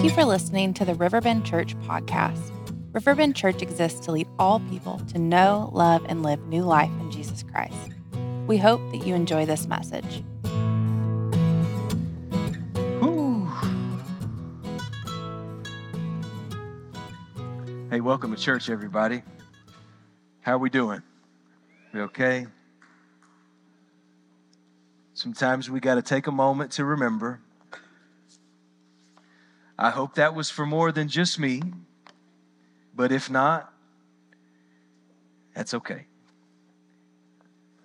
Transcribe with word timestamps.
Thank 0.00 0.12
you 0.12 0.16
for 0.16 0.24
listening 0.24 0.72
to 0.72 0.86
the 0.86 0.94
Riverbend 0.94 1.44
Church 1.44 1.78
podcast. 1.80 2.52
Riverbend 2.94 3.36
Church 3.36 3.60
exists 3.60 4.00
to 4.06 4.12
lead 4.12 4.26
all 4.38 4.60
people 4.60 4.98
to 5.12 5.18
know, 5.18 5.68
love, 5.74 6.06
and 6.08 6.22
live 6.22 6.40
new 6.46 6.62
life 6.62 6.90
in 7.00 7.10
Jesus 7.10 7.42
Christ. 7.42 7.76
We 8.46 8.56
hope 8.56 8.80
that 8.92 9.06
you 9.06 9.14
enjoy 9.14 9.44
this 9.44 9.66
message. 9.66 10.24
Hey, 17.90 18.00
welcome 18.00 18.34
to 18.34 18.40
church, 18.40 18.70
everybody. 18.70 19.20
How 20.40 20.54
are 20.54 20.58
we 20.58 20.70
doing? 20.70 21.02
We 21.92 22.00
okay? 22.00 22.46
Sometimes 25.12 25.68
we 25.68 25.78
got 25.78 25.96
to 25.96 26.02
take 26.02 26.26
a 26.26 26.32
moment 26.32 26.72
to 26.72 26.86
remember. 26.86 27.42
I 29.80 29.88
hope 29.88 30.16
that 30.16 30.34
was 30.34 30.50
for 30.50 30.66
more 30.66 30.92
than 30.92 31.08
just 31.08 31.38
me, 31.38 31.62
but 32.94 33.10
if 33.10 33.30
not, 33.30 33.72
that's 35.54 35.72
okay. 35.72 36.04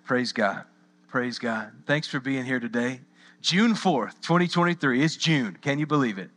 Praise 0.03 0.33
God. 0.33 0.65
Praise 1.07 1.39
God. 1.39 1.71
Thanks 1.85 2.09
for 2.09 2.19
being 2.19 2.43
here 2.43 2.59
today. 2.59 2.99
June 3.39 3.75
4th, 3.75 4.19
2023. 4.19 5.03
It's 5.03 5.15
June. 5.15 5.57
Can 5.61 5.79
you 5.79 5.87
believe 5.87 6.17
it? 6.17 6.31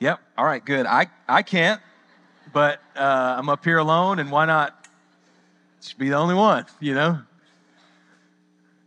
Yep. 0.00 0.20
All 0.38 0.46
right, 0.46 0.64
good. 0.64 0.86
I, 0.86 1.08
I 1.28 1.42
can't, 1.42 1.82
but 2.50 2.80
uh, 2.96 3.34
I'm 3.38 3.50
up 3.50 3.62
here 3.62 3.76
alone, 3.76 4.20
and 4.20 4.30
why 4.30 4.46
not 4.46 4.88
just 5.82 5.98
be 5.98 6.08
the 6.08 6.16
only 6.16 6.34
one, 6.34 6.64
you 6.80 6.94
know? 6.94 7.20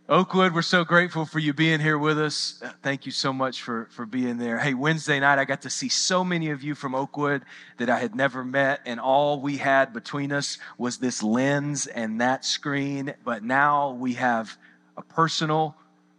Oakwood, 0.10 0.54
we're 0.54 0.62
so 0.62 0.86
grateful 0.86 1.26
for 1.26 1.40
you 1.40 1.54
being 1.54 1.82
here 1.82 1.98
with 1.98 2.18
us. 2.18 2.64
Thank 2.82 3.06
you 3.06 3.12
so 3.12 3.34
much 3.34 3.62
for, 3.62 3.90
for 3.92 4.06
being 4.06 4.38
there. 4.38 4.58
Hey, 4.58 4.74
Wednesday 4.74 5.20
night, 5.20 5.38
I 5.38 5.44
got 5.44 5.64
to 5.64 5.70
see 5.70 5.90
so 5.90 6.24
many 6.24 6.50
of 6.52 6.64
you 6.64 6.76
from 6.76 6.96
Oakwood 6.96 7.44
that 7.78 7.90
I 7.90 8.00
had 8.00 8.16
never 8.16 8.46
met, 8.46 8.80
and 8.86 9.02
all 9.02 9.42
we 9.42 9.58
had 9.58 9.92
between 9.92 10.32
us 10.32 10.60
was 10.78 10.98
this 10.98 11.22
lens 11.22 11.88
and 11.88 12.22
that 12.22 12.46
screen. 12.46 13.16
But 13.26 13.44
now 13.44 13.92
we 13.92 14.14
have 14.14 14.58
a 14.96 15.02
personal 15.02 15.76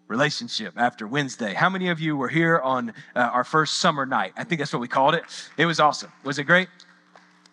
relationship 0.06 0.74
after 0.76 1.06
Wednesday. 1.06 1.54
How 1.54 1.70
many 1.70 1.88
of 1.88 1.98
you 1.98 2.14
were 2.14 2.28
here 2.28 2.58
on 2.58 2.92
uh, 3.16 3.20
our 3.20 3.42
first 3.42 3.78
summer 3.78 4.04
night? 4.04 4.34
I 4.36 4.44
think 4.44 4.58
that's 4.58 4.72
what 4.74 4.82
we 4.82 4.88
called 4.88 5.14
it. 5.14 5.24
It 5.56 5.64
was 5.64 5.80
awesome. 5.80 6.12
Was 6.24 6.38
it 6.38 6.44
great? 6.44 6.68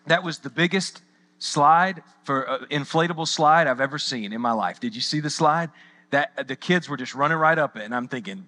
That 0.06 0.22
was 0.22 0.36
the 0.36 0.50
biggest 0.50 1.00
slide 1.38 2.02
for 2.24 2.46
uh, 2.46 2.58
inflatable 2.70 3.26
slide 3.26 3.68
I've 3.68 3.80
ever 3.80 3.98
seen 3.98 4.34
in 4.34 4.42
my 4.42 4.52
life. 4.52 4.80
Did 4.80 4.94
you 4.94 5.00
see 5.00 5.20
the 5.20 5.30
slide? 5.30 5.70
That 6.10 6.48
the 6.48 6.56
kids 6.56 6.88
were 6.88 6.96
just 6.96 7.14
running 7.14 7.38
right 7.38 7.58
up 7.58 7.76
it, 7.76 7.84
and 7.84 7.94
I'm 7.94 8.08
thinking, 8.08 8.46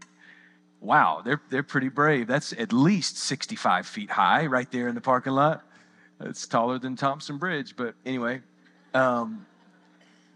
wow, 0.81 1.23
they're 1.25 1.41
they're 1.51 1.63
pretty 1.63 1.89
brave. 1.89 2.27
That's 2.27 2.53
at 2.53 2.73
least 2.73 3.19
65 3.19 3.87
feet 3.87 4.11
high 4.11 4.47
right 4.47 4.71
there 4.71 4.89
in 4.89 4.95
the 4.95 5.01
parking 5.01 5.33
lot. 5.33 5.65
It's 6.21 6.47
taller 6.47 6.79
than 6.79 6.97
Thompson 6.97 7.39
Bridge, 7.39 7.77
but 7.77 7.95
anyway, 8.05 8.41
um, 8.93 9.47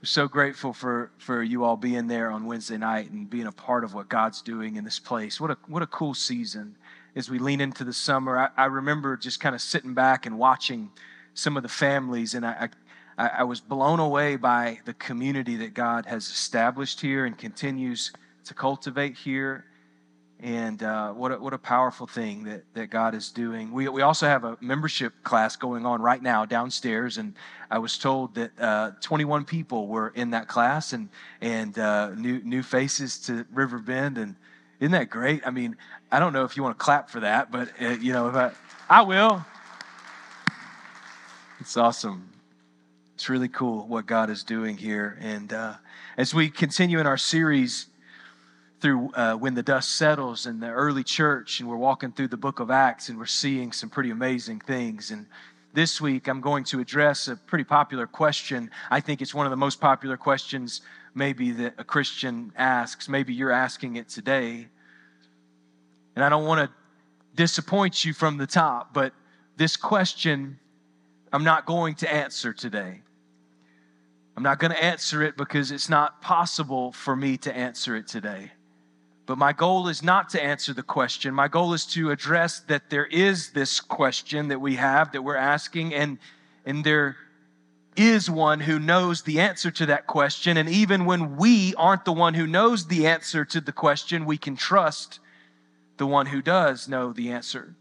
so 0.03 0.27
grateful 0.27 0.73
for 0.73 1.11
for 1.19 1.43
you 1.43 1.65
all 1.65 1.77
being 1.77 2.07
there 2.07 2.31
on 2.31 2.47
Wednesday 2.47 2.77
night 2.77 3.11
and 3.11 3.29
being 3.29 3.47
a 3.47 3.53
part 3.53 3.85
of 3.85 3.95
what 3.95 4.09
God's 4.09 4.43
doing 4.43 4.77
in 4.77 4.85
this 4.85 4.99
place. 4.99 5.41
What 5.41 5.51
a 5.51 5.57
what 5.67 5.83
a 5.83 5.87
cool 5.87 6.15
season 6.15 6.77
as 7.15 7.31
we 7.31 7.39
lean 7.39 7.61
into 7.61 7.85
the 7.85 7.93
summer. 7.93 8.39
I, 8.39 8.49
I 8.57 8.67
remember 8.67 9.17
just 9.17 9.41
kind 9.41 9.55
of 9.55 9.61
sitting 9.61 9.95
back 9.95 10.27
and 10.27 10.39
watching 10.39 10.91
some 11.35 11.57
of 11.57 11.63
the 11.63 11.69
families, 11.69 12.35
and 12.35 12.45
I, 12.45 12.51
I 12.51 12.69
I, 13.23 13.31
I 13.39 13.43
was 13.45 13.61
blown 13.61 14.01
away 14.01 14.35
by 14.35 14.81
the 14.85 14.95
community 14.95 15.55
that 15.57 15.75
God 15.75 16.07
has 16.07 16.25
established 16.25 17.01
here 17.01 17.25
and 17.25 17.39
continues 17.39 18.13
to 18.47 18.55
cultivate 18.55 19.17
here. 19.17 19.65
And 20.41 20.83
uh, 20.83 21.13
what, 21.13 21.31
a, 21.31 21.37
what 21.37 21.53
a 21.53 21.59
powerful 21.59 22.09
thing 22.09 22.43
that, 22.45 22.65
that 22.75 22.89
God 22.89 23.15
is 23.15 23.31
doing. 23.31 23.71
We, 23.71 23.89
we 23.89 24.03
also 24.03 24.27
have 24.27 24.43
a 24.43 24.59
membership 24.61 25.13
class 25.23 25.55
going 25.55 25.87
on 25.87 26.03
right 26.03 26.21
now 26.21 26.45
downstairs. 26.45 27.17
And 27.17 27.35
I 27.71 27.79
was 27.79 27.97
told 27.97 28.35
that 28.35 28.51
uh, 28.59 28.91
21 29.01 29.45
people 29.45 29.87
were 29.87 30.09
in 30.09 30.31
that 30.31 30.49
class 30.49 30.93
and, 30.93 31.09
and 31.41 31.79
uh, 31.79 32.11
new, 32.17 32.41
new 32.43 32.65
faces 32.65 33.21
to 33.27 33.47
Riverbend. 33.53 34.19
And 34.19 34.35
isn't 34.81 34.91
that 34.91 35.11
great? 35.11 35.47
I 35.47 35.51
mean, 35.51 35.77
I 36.11 36.19
don't 36.19 36.33
know 36.33 36.45
if 36.45 36.57
you 36.57 36.65
want 36.65 36.77
to 36.77 36.85
clap 36.85 37.09
for 37.09 37.21
that, 37.21 37.53
but, 37.53 37.69
uh, 37.81 37.91
you 37.91 38.13
know, 38.13 38.31
I, 38.31 38.51
I 38.91 39.03
will. 39.03 39.45
It's 41.61 41.77
awesome. 41.77 42.32
It's 43.23 43.29
really 43.29 43.47
cool 43.47 43.87
what 43.87 44.07
God 44.07 44.31
is 44.31 44.43
doing 44.43 44.77
here. 44.77 45.17
And 45.21 45.53
uh, 45.53 45.75
as 46.17 46.35
we 46.35 46.51
continue 46.51 46.99
in 46.99 47.07
our 47.07 47.17
series 47.17 47.87
through 48.81 49.13
uh, 49.15 49.35
When 49.35 49.55
the 49.55 49.63
Dust 49.63 49.95
Settles 49.95 50.45
in 50.45 50.59
the 50.59 50.71
early 50.71 51.05
church, 51.05 51.61
and 51.61 51.69
we're 51.69 51.77
walking 51.77 52.11
through 52.11 52.27
the 52.27 52.37
book 52.37 52.59
of 52.59 52.69
Acts, 52.69 53.11
and 53.11 53.17
we're 53.17 53.27
seeing 53.27 53.71
some 53.71 53.91
pretty 53.91 54.11
amazing 54.11 54.59
things. 54.59 55.13
And 55.13 55.27
this 55.73 56.01
week, 56.01 56.27
I'm 56.27 56.41
going 56.41 56.65
to 56.65 56.81
address 56.81 57.29
a 57.29 57.37
pretty 57.37 57.63
popular 57.63 58.09
question. 58.09 58.73
I 58.91 58.99
think 58.99 59.23
it's 59.23 59.33
one 59.33 59.47
of 59.47 59.51
the 59.51 59.57
most 59.57 59.81
popular 59.81 60.17
questions, 60.17 60.81
maybe, 61.15 61.53
that 61.53 61.75
a 61.79 61.85
Christian 61.85 62.53
asks. 62.57 63.09
Maybe 63.09 63.33
you're 63.33 63.53
asking 63.53 63.95
it 63.95 64.09
today. 64.09 64.67
And 66.17 66.25
I 66.25 66.29
don't 66.29 66.45
want 66.45 66.69
to 66.69 66.75
disappoint 67.37 68.05
you 68.05 68.15
from 68.15 68.37
the 68.37 68.49
top, 68.49 68.93
but 68.93 69.13
this 69.57 69.77
question 69.77 70.59
I'm 71.33 71.45
not 71.45 71.65
going 71.65 71.95
to 71.97 72.13
answer 72.13 72.53
today. 72.53 73.01
I'm 74.37 74.43
not 74.43 74.59
going 74.59 74.73
to 74.73 74.83
answer 74.83 75.23
it 75.23 75.37
because 75.37 75.71
it's 75.71 75.89
not 75.89 76.23
possible 76.23 76.93
for 76.93 77.15
me 77.15 77.37
to 77.39 77.55
answer 77.55 77.97
it 77.97 78.09
today. 78.09 78.53
But 79.27 79.39
my 79.39 79.53
goal 79.53 79.89
is 79.89 80.03
not 80.03 80.31
to 80.31 80.43
answer 80.43 80.73
the 80.73 80.83
question. 80.83 81.35
My 81.35 81.49
goal 81.49 81.75
is 81.75 81.87
to 81.87 82.11
address 82.11 82.61
that 82.61 82.91
there 82.91 83.07
is 83.07 83.51
this 83.51 83.81
question 83.81 84.49
that 84.49 84.61
we 84.61 84.77
have 84.77 85.13
that 85.13 85.23
we're 85.23 85.37
asking, 85.37 85.95
and, 85.95 86.19
and 86.65 86.83
there 86.83 87.17
is 87.97 88.31
one 88.31 88.61
who 88.61 88.79
knows 88.79 89.23
the 89.23 89.39
answer 89.39 89.71
to 89.71 89.87
that 89.87 90.07
question. 90.07 90.57
And 90.57 90.69
even 90.69 91.05
when 91.05 91.37
we 91.37 91.75
aren't 91.77 92.05
the 92.05 92.13
one 92.13 92.35
who 92.35 92.47
knows 92.47 92.87
the 92.87 93.07
answer 93.07 93.45
to 93.45 93.61
the 93.61 93.73
question, 93.73 94.25
we 94.25 94.39
can 94.39 94.57
trust 94.57 95.21
the 95.99 96.07
one 96.07 96.27
who 96.27 96.43
does 96.43 96.89
know 96.89 97.13
the 97.13 97.31
answer 97.31 97.75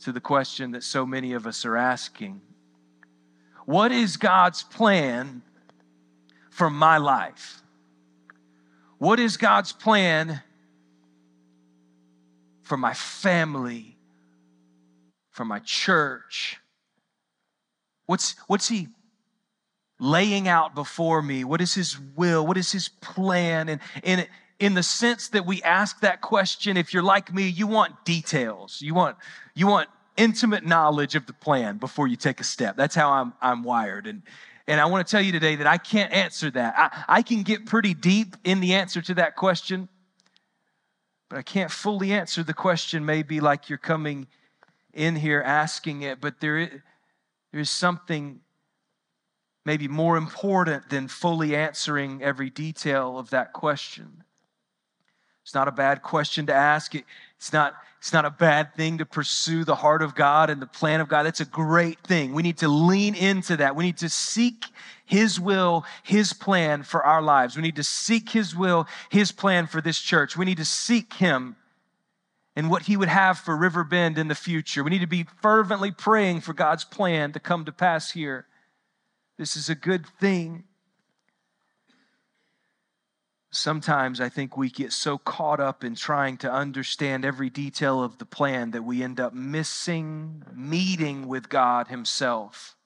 to 0.00 0.12
the 0.12 0.20
question 0.20 0.72
that 0.72 0.82
so 0.82 1.06
many 1.06 1.32
of 1.32 1.46
us 1.46 1.64
are 1.64 1.76
asking. 1.76 2.40
What 3.64 3.92
is 3.92 4.16
God's 4.16 4.62
plan 4.62 5.42
for 6.56 6.70
my 6.70 6.96
life? 6.96 7.60
What 8.96 9.20
is 9.20 9.36
God's 9.36 9.72
plan 9.72 10.40
for 12.62 12.78
my 12.78 12.94
family, 12.94 13.98
for 15.32 15.44
my 15.44 15.58
church? 15.58 16.58
What's, 18.06 18.36
what's 18.46 18.68
He 18.68 18.88
laying 20.00 20.48
out 20.48 20.74
before 20.74 21.20
me? 21.20 21.44
What 21.44 21.60
is 21.60 21.74
His 21.74 21.98
will? 22.16 22.46
What 22.46 22.56
is 22.56 22.72
His 22.72 22.88
plan? 22.88 23.68
And, 23.68 23.80
and 24.02 24.26
in 24.58 24.72
the 24.72 24.82
sense 24.82 25.28
that 25.28 25.44
we 25.44 25.62
ask 25.62 26.00
that 26.00 26.22
question, 26.22 26.78
if 26.78 26.94
you're 26.94 27.02
like 27.02 27.34
me, 27.34 27.48
you 27.48 27.66
want 27.66 28.06
details. 28.06 28.80
You 28.80 28.94
want, 28.94 29.18
you 29.54 29.66
want 29.66 29.90
intimate 30.16 30.64
knowledge 30.64 31.16
of 31.16 31.26
the 31.26 31.34
plan 31.34 31.76
before 31.76 32.08
you 32.08 32.16
take 32.16 32.40
a 32.40 32.44
step. 32.44 32.78
That's 32.78 32.94
how 32.94 33.10
I'm, 33.10 33.34
I'm 33.42 33.62
wired. 33.62 34.06
And, 34.06 34.22
and 34.68 34.80
I 34.80 34.86
want 34.86 35.06
to 35.06 35.10
tell 35.10 35.22
you 35.22 35.32
today 35.32 35.56
that 35.56 35.66
I 35.66 35.78
can't 35.78 36.12
answer 36.12 36.50
that. 36.50 36.74
I, 36.76 37.18
I 37.18 37.22
can 37.22 37.42
get 37.42 37.66
pretty 37.66 37.94
deep 37.94 38.36
in 38.44 38.60
the 38.60 38.74
answer 38.74 39.00
to 39.02 39.14
that 39.14 39.36
question, 39.36 39.88
but 41.28 41.38
I 41.38 41.42
can't 41.42 41.70
fully 41.70 42.12
answer 42.12 42.42
the 42.42 42.54
question, 42.54 43.04
maybe 43.04 43.40
like 43.40 43.68
you're 43.68 43.78
coming 43.78 44.26
in 44.92 45.16
here 45.16 45.42
asking 45.42 46.02
it, 46.02 46.20
but 46.20 46.40
there 46.40 46.58
is, 46.58 46.70
there 47.52 47.60
is 47.60 47.70
something 47.70 48.40
maybe 49.64 49.88
more 49.88 50.16
important 50.16 50.88
than 50.88 51.08
fully 51.08 51.54
answering 51.54 52.22
every 52.22 52.50
detail 52.50 53.18
of 53.18 53.30
that 53.30 53.52
question. 53.52 54.24
It's 55.42 55.54
not 55.54 55.68
a 55.68 55.72
bad 55.72 56.02
question 56.02 56.46
to 56.46 56.54
ask. 56.54 56.94
It, 56.94 57.04
it's 57.36 57.52
not 57.52 57.74
it's 58.06 58.12
not 58.12 58.24
a 58.24 58.30
bad 58.30 58.72
thing 58.76 58.98
to 58.98 59.04
pursue 59.04 59.64
the 59.64 59.74
heart 59.74 60.00
of 60.00 60.14
God 60.14 60.48
and 60.48 60.62
the 60.62 60.66
plan 60.68 61.00
of 61.00 61.08
God. 61.08 61.24
That's 61.24 61.40
a 61.40 61.44
great 61.44 61.98
thing. 62.04 62.34
We 62.34 62.44
need 62.44 62.58
to 62.58 62.68
lean 62.68 63.16
into 63.16 63.56
that. 63.56 63.74
We 63.74 63.82
need 63.82 63.96
to 63.96 64.08
seek 64.08 64.66
His 65.04 65.40
will, 65.40 65.84
His 66.04 66.32
plan 66.32 66.84
for 66.84 67.02
our 67.02 67.20
lives. 67.20 67.56
We 67.56 67.62
need 67.62 67.74
to 67.74 67.82
seek 67.82 68.30
His 68.30 68.54
will, 68.54 68.86
His 69.10 69.32
plan 69.32 69.66
for 69.66 69.80
this 69.80 69.98
church. 69.98 70.36
We 70.36 70.44
need 70.44 70.58
to 70.58 70.64
seek 70.64 71.14
Him 71.14 71.56
and 72.54 72.70
what 72.70 72.82
He 72.82 72.96
would 72.96 73.08
have 73.08 73.38
for 73.38 73.56
Riverbend 73.56 74.18
in 74.18 74.28
the 74.28 74.36
future. 74.36 74.84
We 74.84 74.90
need 74.90 75.00
to 75.00 75.08
be 75.08 75.26
fervently 75.42 75.90
praying 75.90 76.42
for 76.42 76.52
God's 76.52 76.84
plan 76.84 77.32
to 77.32 77.40
come 77.40 77.64
to 77.64 77.72
pass 77.72 78.12
here. 78.12 78.46
This 79.36 79.56
is 79.56 79.68
a 79.68 79.74
good 79.74 80.06
thing. 80.20 80.62
Sometimes 83.56 84.20
I 84.20 84.28
think 84.28 84.56
we 84.56 84.68
get 84.68 84.92
so 84.92 85.16
caught 85.16 85.60
up 85.60 85.82
in 85.82 85.94
trying 85.94 86.36
to 86.38 86.52
understand 86.52 87.24
every 87.24 87.48
detail 87.48 88.02
of 88.02 88.18
the 88.18 88.26
plan 88.26 88.72
that 88.72 88.84
we 88.84 89.02
end 89.02 89.18
up 89.18 89.32
missing 89.32 90.42
meeting 90.54 91.26
with 91.26 91.48
God 91.48 91.88
Himself 91.88 92.76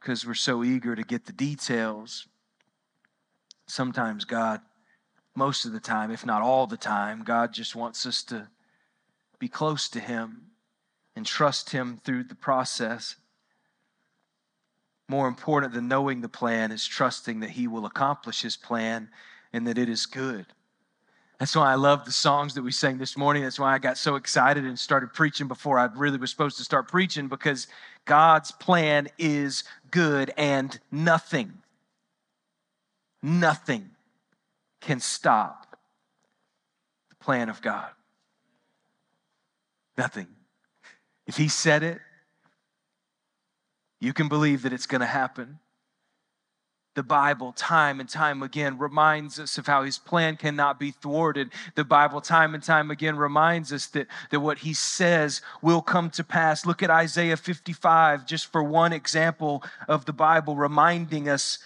because 0.00 0.26
we're 0.26 0.34
so 0.34 0.64
eager 0.64 0.96
to 0.96 1.04
get 1.04 1.26
the 1.26 1.32
details. 1.32 2.26
Sometimes 3.68 4.24
God, 4.24 4.60
most 5.36 5.64
of 5.64 5.72
the 5.72 5.80
time, 5.80 6.10
if 6.10 6.26
not 6.26 6.42
all 6.42 6.66
the 6.66 6.76
time, 6.76 7.22
God 7.22 7.54
just 7.54 7.76
wants 7.76 8.04
us 8.04 8.24
to 8.24 8.48
be 9.38 9.48
close 9.48 9.88
to 9.90 10.00
Him 10.00 10.48
and 11.14 11.24
trust 11.24 11.70
Him 11.70 12.00
through 12.04 12.24
the 12.24 12.34
process. 12.34 13.14
More 15.08 15.28
important 15.28 15.72
than 15.72 15.88
knowing 15.88 16.20
the 16.20 16.28
plan 16.28 16.72
is 16.72 16.86
trusting 16.86 17.40
that 17.40 17.50
He 17.50 17.68
will 17.68 17.86
accomplish 17.86 18.42
His 18.42 18.56
plan 18.56 19.08
and 19.52 19.66
that 19.66 19.78
it 19.78 19.88
is 19.88 20.06
good. 20.06 20.46
That's 21.38 21.56
why 21.56 21.72
I 21.72 21.74
love 21.74 22.04
the 22.04 22.12
songs 22.12 22.54
that 22.54 22.62
we 22.62 22.70
sang 22.70 22.98
this 22.98 23.16
morning. 23.16 23.42
That's 23.42 23.58
why 23.58 23.74
I 23.74 23.78
got 23.78 23.98
so 23.98 24.14
excited 24.14 24.64
and 24.64 24.78
started 24.78 25.12
preaching 25.12 25.48
before 25.48 25.76
I 25.76 25.88
really 25.96 26.18
was 26.18 26.30
supposed 26.30 26.56
to 26.58 26.64
start 26.64 26.86
preaching 26.86 27.26
because 27.26 27.66
God's 28.04 28.52
plan 28.52 29.08
is 29.18 29.64
good 29.90 30.32
and 30.36 30.78
nothing, 30.92 31.52
nothing 33.22 33.90
can 34.80 35.00
stop 35.00 35.76
the 37.10 37.16
plan 37.16 37.48
of 37.48 37.60
God. 37.60 37.90
Nothing. 39.98 40.28
If 41.26 41.36
He 41.36 41.48
said 41.48 41.82
it, 41.82 42.00
you 44.02 44.12
can 44.12 44.28
believe 44.28 44.62
that 44.62 44.72
it's 44.72 44.86
going 44.86 45.00
to 45.00 45.06
happen 45.06 45.60
the 46.94 47.02
Bible, 47.02 47.52
time 47.52 48.00
and 48.00 48.08
time 48.08 48.42
again, 48.42 48.76
reminds 48.76 49.40
us 49.40 49.56
of 49.56 49.66
how 49.66 49.82
his 49.82 49.98
plan 49.98 50.36
cannot 50.36 50.78
be 50.78 50.90
thwarted. 50.90 51.50
The 51.74 51.84
Bible, 51.84 52.20
time 52.20 52.54
and 52.54 52.62
time 52.62 52.90
again, 52.90 53.16
reminds 53.16 53.72
us 53.72 53.86
that, 53.88 54.08
that 54.30 54.40
what 54.40 54.58
he 54.58 54.74
says 54.74 55.40
will 55.62 55.80
come 55.80 56.10
to 56.10 56.24
pass. 56.24 56.66
Look 56.66 56.82
at 56.82 56.90
Isaiah 56.90 57.38
55, 57.38 58.26
just 58.26 58.52
for 58.52 58.62
one 58.62 58.92
example 58.92 59.64
of 59.88 60.04
the 60.04 60.12
Bible, 60.12 60.54
reminding 60.54 61.30
us 61.30 61.58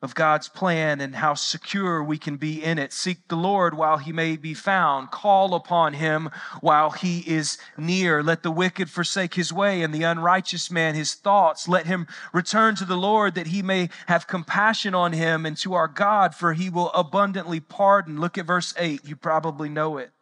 of 0.00 0.14
God's 0.14 0.48
plan 0.48 1.00
and 1.00 1.16
how 1.16 1.34
secure 1.34 2.02
we 2.04 2.18
can 2.18 2.36
be 2.36 2.62
in 2.62 2.78
it. 2.78 2.92
Seek 2.92 3.26
the 3.26 3.36
Lord 3.36 3.74
while 3.74 3.98
he 3.98 4.12
may 4.12 4.36
be 4.36 4.54
found. 4.54 5.10
Call 5.10 5.54
upon 5.54 5.94
him 5.94 6.30
while 6.60 6.90
he 6.90 7.20
is 7.20 7.58
near. 7.76 8.22
Let 8.22 8.44
the 8.44 8.50
wicked 8.52 8.88
forsake 8.90 9.34
his 9.34 9.52
way 9.52 9.82
and 9.82 9.92
the 9.92 10.04
unrighteous 10.04 10.70
man 10.70 10.94
his 10.94 11.14
thoughts. 11.14 11.66
Let 11.66 11.86
him 11.86 12.06
return 12.32 12.76
to 12.76 12.84
the 12.84 12.96
Lord 12.96 13.34
that 13.34 13.48
he 13.48 13.60
may 13.60 13.90
have 14.06 14.28
compassion 14.28 14.94
on 14.94 15.12
him 15.12 15.44
and 15.44 15.56
to 15.58 15.74
our 15.74 15.88
God, 15.88 16.32
for 16.32 16.52
he 16.52 16.70
will 16.70 16.90
abundantly 16.92 17.58
pardon. 17.58 18.20
Look 18.20 18.38
at 18.38 18.46
verse 18.46 18.74
8. 18.78 19.04
You 19.04 19.16
probably 19.16 19.68
know 19.68 19.96
it. 19.96 20.12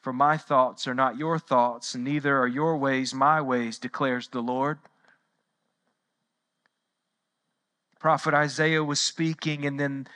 For 0.00 0.12
my 0.14 0.38
thoughts 0.38 0.86
are 0.86 0.94
not 0.94 1.18
your 1.18 1.38
thoughts, 1.38 1.94
and 1.94 2.04
neither 2.04 2.38
are 2.38 2.46
your 2.46 2.76
ways 2.76 3.14
my 3.14 3.40
ways, 3.40 3.78
declares 3.78 4.28
the 4.28 4.42
Lord. 4.42 4.78
Prophet 8.04 8.34
Isaiah 8.34 8.84
was 8.84 9.00
speaking, 9.00 9.64
and 9.64 9.80
then 9.80 10.06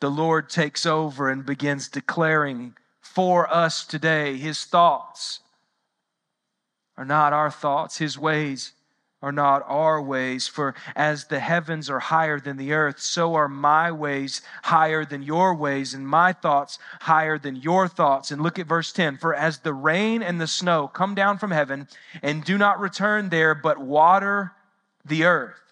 the 0.00 0.10
Lord 0.10 0.48
takes 0.48 0.86
over 0.86 1.28
and 1.28 1.44
begins 1.44 1.86
declaring 1.86 2.74
for 3.02 3.46
us 3.52 3.84
today 3.84 4.38
his 4.38 4.64
thoughts 4.64 5.40
are 6.96 7.04
not 7.04 7.34
our 7.34 7.50
thoughts, 7.50 7.98
his 7.98 8.18
ways 8.18 8.72
are 9.20 9.32
not 9.32 9.62
our 9.66 10.00
ways. 10.00 10.48
For 10.48 10.74
as 10.94 11.26
the 11.26 11.40
heavens 11.40 11.90
are 11.90 11.98
higher 11.98 12.40
than 12.40 12.56
the 12.56 12.72
earth, 12.72 13.00
so 13.00 13.34
are 13.34 13.48
my 13.48 13.92
ways 13.92 14.40
higher 14.62 15.04
than 15.04 15.22
your 15.22 15.54
ways, 15.54 15.92
and 15.92 16.08
my 16.08 16.32
thoughts 16.32 16.78
higher 17.02 17.38
than 17.38 17.56
your 17.56 17.86
thoughts. 17.86 18.30
And 18.30 18.40
look 18.40 18.58
at 18.58 18.66
verse 18.66 18.94
10 18.94 19.18
For 19.18 19.34
as 19.34 19.58
the 19.58 19.74
rain 19.74 20.22
and 20.22 20.40
the 20.40 20.46
snow 20.46 20.88
come 20.88 21.14
down 21.14 21.36
from 21.36 21.50
heaven 21.50 21.86
and 22.22 22.42
do 22.42 22.56
not 22.56 22.80
return 22.80 23.28
there, 23.28 23.54
but 23.54 23.76
water 23.76 24.52
the 25.04 25.24
earth 25.24 25.65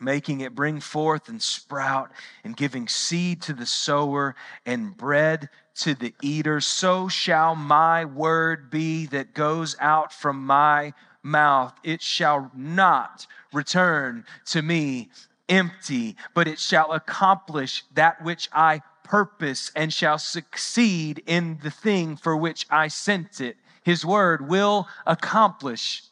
making 0.00 0.40
it 0.40 0.54
bring 0.54 0.80
forth 0.80 1.28
and 1.28 1.42
sprout, 1.42 2.10
and 2.44 2.56
giving 2.56 2.88
seed 2.88 3.42
to 3.42 3.52
the 3.52 3.66
sower 3.66 4.34
and 4.64 4.96
bread 4.96 5.48
to 5.76 5.94
the 5.94 6.14
eater, 6.22 6.60
so 6.60 7.08
shall 7.08 7.54
my 7.54 8.04
word 8.04 8.70
be 8.70 9.06
that 9.06 9.34
goes 9.34 9.76
out 9.80 10.12
from 10.12 10.44
my 10.44 10.92
mouth. 11.22 11.72
It 11.82 12.02
shall 12.02 12.50
not 12.54 13.26
return 13.52 14.24
to 14.46 14.62
me 14.62 15.10
empty, 15.48 16.16
but 16.34 16.48
it 16.48 16.58
shall 16.58 16.92
accomplish 16.92 17.84
that 17.94 18.22
which 18.22 18.48
I 18.52 18.82
purpose 19.02 19.72
and 19.74 19.92
shall 19.92 20.18
succeed 20.18 21.22
in 21.26 21.58
the 21.62 21.70
thing 21.70 22.16
for 22.16 22.36
which 22.36 22.66
I 22.70 22.88
sent 22.88 23.40
it. 23.40 23.56
His 23.82 24.04
word 24.04 24.48
will 24.48 24.86
accomplish 25.06 26.04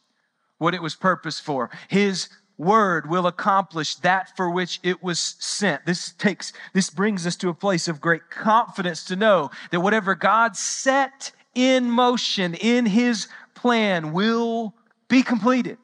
what 0.58 0.74
it 0.74 0.82
was 0.82 0.96
purposed 0.96 1.42
for. 1.42 1.70
His 1.86 2.28
word 2.58 3.08
will 3.08 3.26
accomplish 3.26 3.94
that 3.96 4.36
for 4.36 4.50
which 4.50 4.80
it 4.82 5.02
was 5.02 5.20
sent. 5.20 5.86
This 5.86 6.12
takes, 6.12 6.52
this 6.74 6.90
brings 6.90 7.26
us 7.26 7.36
to 7.36 7.48
a 7.48 7.54
place 7.54 7.88
of 7.88 8.00
great 8.00 8.28
confidence 8.30 9.04
to 9.04 9.16
know 9.16 9.50
that 9.70 9.80
whatever 9.80 10.14
God 10.14 10.56
set 10.56 11.32
in 11.54 11.90
motion 11.90 12.54
in 12.54 12.86
his 12.86 13.28
plan 13.54 14.12
will 14.12 14.74
be 15.08 15.22
completed. 15.22 15.78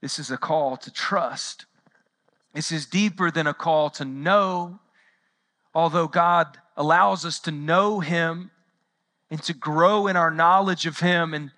This 0.00 0.18
is 0.18 0.30
a 0.30 0.36
call 0.36 0.76
to 0.78 0.92
trust. 0.92 1.66
This 2.54 2.70
is 2.70 2.86
deeper 2.86 3.30
than 3.30 3.46
a 3.46 3.54
call 3.54 3.90
to 3.90 4.04
know. 4.04 4.78
Although 5.74 6.08
God 6.08 6.58
allows 6.76 7.24
us 7.24 7.38
to 7.40 7.50
know 7.50 8.00
Him 8.00 8.50
and 9.30 9.42
to 9.42 9.52
grow 9.52 10.06
in 10.06 10.16
our 10.16 10.30
knowledge 10.30 10.86
of 10.86 11.00
Him 11.00 11.34
and 11.34 11.50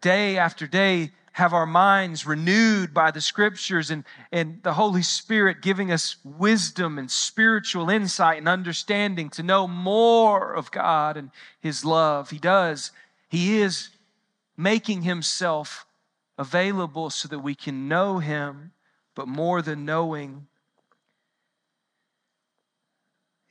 day 0.00 0.38
after 0.38 0.66
day 0.66 1.12
have 1.36 1.52
our 1.52 1.66
minds 1.66 2.24
renewed 2.24 2.94
by 2.94 3.10
the 3.10 3.20
scriptures 3.20 3.90
and, 3.90 4.04
and 4.32 4.62
the 4.62 4.72
Holy 4.72 5.02
Spirit 5.02 5.60
giving 5.60 5.92
us 5.92 6.16
wisdom 6.24 6.98
and 6.98 7.10
spiritual 7.10 7.90
insight 7.90 8.38
and 8.38 8.48
understanding 8.48 9.28
to 9.28 9.42
know 9.42 9.68
more 9.68 10.54
of 10.54 10.70
God 10.70 11.18
and 11.18 11.30
His 11.60 11.84
love. 11.84 12.30
He 12.30 12.38
does. 12.38 12.90
He 13.28 13.58
is 13.58 13.90
making 14.56 15.02
Himself 15.02 15.84
available 16.38 17.10
so 17.10 17.28
that 17.28 17.40
we 17.40 17.54
can 17.54 17.86
know 17.86 18.18
Him, 18.18 18.72
but 19.14 19.28
more 19.28 19.60
than 19.60 19.84
knowing, 19.84 20.46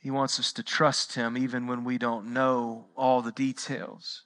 He 0.00 0.10
wants 0.10 0.40
us 0.40 0.52
to 0.54 0.64
trust 0.64 1.14
Him 1.14 1.38
even 1.38 1.68
when 1.68 1.84
we 1.84 1.98
don't 1.98 2.32
know 2.32 2.86
all 2.96 3.22
the 3.22 3.30
details 3.30 4.22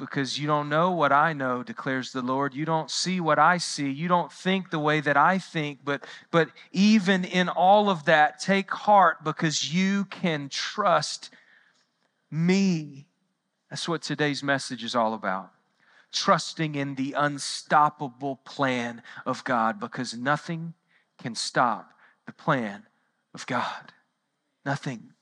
because 0.00 0.38
you 0.38 0.48
don't 0.48 0.68
know 0.68 0.90
what 0.90 1.12
I 1.12 1.32
know, 1.32 1.62
declares 1.62 2.10
the 2.10 2.22
Lord. 2.22 2.54
You 2.54 2.64
don't 2.64 2.90
see 2.90 3.20
what 3.20 3.38
I 3.38 3.58
see. 3.58 3.88
You 3.88 4.08
don't 4.08 4.32
think 4.32 4.70
the 4.70 4.80
way 4.80 5.00
that 5.00 5.16
I 5.16 5.38
think. 5.38 5.80
But, 5.84 6.04
but 6.32 6.48
even 6.72 7.24
in 7.24 7.48
all 7.48 7.88
of 7.88 8.06
that, 8.06 8.40
take 8.40 8.70
heart 8.72 9.22
because 9.22 9.72
you 9.72 10.06
can 10.06 10.48
trust 10.48 11.30
me. 12.30 13.06
That's 13.68 13.88
what 13.88 14.02
today's 14.02 14.42
message 14.42 14.82
is 14.82 14.96
all 14.96 15.14
about. 15.14 15.50
Trusting 16.12 16.74
in 16.74 16.96
the 16.96 17.14
unstoppable 17.16 18.36
plan 18.44 19.02
of 19.24 19.44
God 19.44 19.78
because 19.78 20.16
nothing 20.16 20.74
can 21.18 21.36
stop 21.36 21.92
the 22.26 22.32
plan 22.32 22.86
of 23.34 23.46
God. 23.46 23.92
Nothing. 24.64 25.12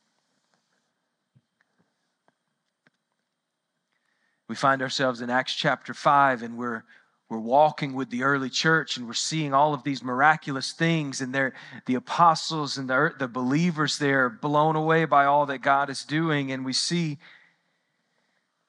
We 4.48 4.54
find 4.54 4.80
ourselves 4.80 5.20
in 5.20 5.30
Acts 5.30 5.54
chapter 5.54 5.94
5 5.94 6.42
and 6.42 6.56
we're 6.56 6.82
we're 7.28 7.38
walking 7.38 7.92
with 7.92 8.08
the 8.08 8.22
early 8.22 8.48
church 8.48 8.96
and 8.96 9.06
we're 9.06 9.12
seeing 9.12 9.52
all 9.52 9.74
of 9.74 9.82
these 9.82 10.02
miraculous 10.02 10.72
things 10.72 11.20
and 11.20 11.34
they're, 11.34 11.52
the 11.84 11.94
apostles 11.94 12.78
and 12.78 12.88
the, 12.88 13.12
the 13.18 13.28
believers 13.28 13.98
there 13.98 14.30
blown 14.30 14.76
away 14.76 15.04
by 15.04 15.26
all 15.26 15.44
that 15.44 15.58
god 15.58 15.90
is 15.90 16.04
doing. 16.04 16.50
And 16.50 16.64
we 16.64 16.72
see 16.72 17.18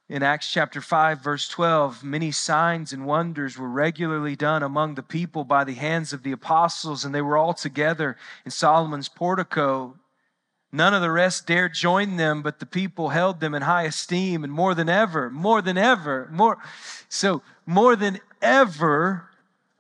in 0.10 0.24
acts 0.24 0.52
chapter 0.52 0.82
5 0.82 1.22
verse 1.22 1.48
12 1.48 2.04
many 2.04 2.32
signs 2.32 2.92
and 2.92 3.06
wonders 3.06 3.58
were 3.58 3.70
regularly 3.70 4.36
done 4.36 4.62
among 4.62 4.96
the 4.96 5.04
people 5.04 5.46
by 5.46 5.64
the 5.64 5.76
hands 5.76 6.12
of 6.12 6.24
the 6.24 6.34
apostles 6.34 7.06
and 7.06 7.16
they 7.16 7.22
were 7.22 7.38
all 7.38 7.54
together 7.54 8.18
in 8.44 8.50
solomon's 8.50 9.08
portico 9.08 9.96
None 10.72 10.94
of 10.94 11.02
the 11.02 11.12
rest 11.12 11.48
dared 11.48 11.74
join 11.74 12.18
them, 12.18 12.44
but 12.44 12.60
the 12.60 12.66
people 12.66 13.10
held 13.10 13.40
them 13.40 13.56
in 13.56 13.64
high 13.64 13.84
esteem, 13.84 14.44
and 14.44 14.54
more 14.54 14.76
than 14.76 14.88
ever, 14.88 15.30
more 15.30 15.62
than 15.62 15.78
ever, 15.78 16.30
more. 16.32 16.58
So, 17.08 17.42
more 17.66 17.96
than 17.96 18.20
ever, 18.42 19.30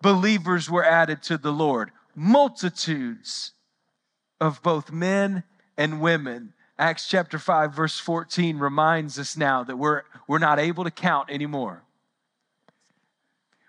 believers 0.02 0.70
were 0.70 0.84
added 0.84 1.22
to 1.24 1.38
the 1.38 1.52
Lord. 1.52 1.92
Multitudes 2.16 3.52
of 4.42 4.64
both 4.64 4.92
men 4.92 5.44
and 5.78 6.02
women. 6.02 6.54
Acts 6.80 7.08
chapter 7.08 7.38
5, 7.38 7.74
verse 7.74 8.00
14 8.00 8.58
reminds 8.58 9.20
us 9.20 9.38
now 9.38 9.64
that 9.64 9.78
we're, 9.78 10.04
we're 10.28 10.40
not 10.40 10.60
able 10.60 10.86
to 10.86 10.92
count 10.92 11.30
anymore. 11.30 11.84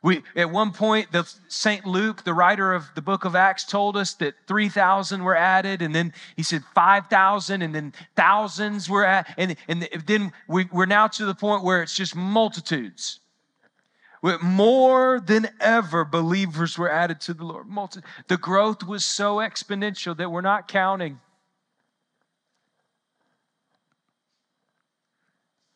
We, 0.03 0.23
at 0.35 0.51
one 0.51 0.73
point, 0.73 1.13
the 1.13 1.31
St. 1.49 1.85
Luke, 1.85 2.25
the 2.25 2.33
writer 2.33 2.73
of 2.73 2.87
the 2.95 3.03
book 3.03 3.27
of 3.27 3.37
Acts, 3.37 3.65
told 3.65 3.99
us 3.99 4.15
that 4.15 4.35
3,000 4.47 5.23
were 5.23 5.37
added, 5.37 5.83
and 5.83 5.95
then 5.95 6.15
he 6.37 6.43
said 6.43 6.63
5,000, 6.75 7.61
and 7.61 7.75
then 7.75 7.93
thousands 8.17 8.89
were 8.89 9.05
added. 9.05 9.35
And, 9.37 9.57
and 9.69 9.87
then 10.07 10.33
we, 10.49 10.69
we're 10.73 10.87
now 10.87 11.07
to 11.09 11.27
the 11.27 11.35
point 11.35 11.65
where 11.65 11.83
it's 11.83 11.95
just 11.95 12.17
multitudes. 12.17 13.21
More 14.43 15.21
than 15.21 15.49
ever, 15.61 16.05
believers 16.05 16.79
were 16.79 16.91
added 16.91 17.21
to 17.23 17.35
the 17.35 17.45
Lord. 17.45 17.67
The 18.29 18.37
growth 18.39 18.83
was 18.83 19.05
so 19.05 19.37
exponential 19.37 20.17
that 20.17 20.31
we're 20.31 20.41
not 20.41 20.67
counting. 20.67 21.21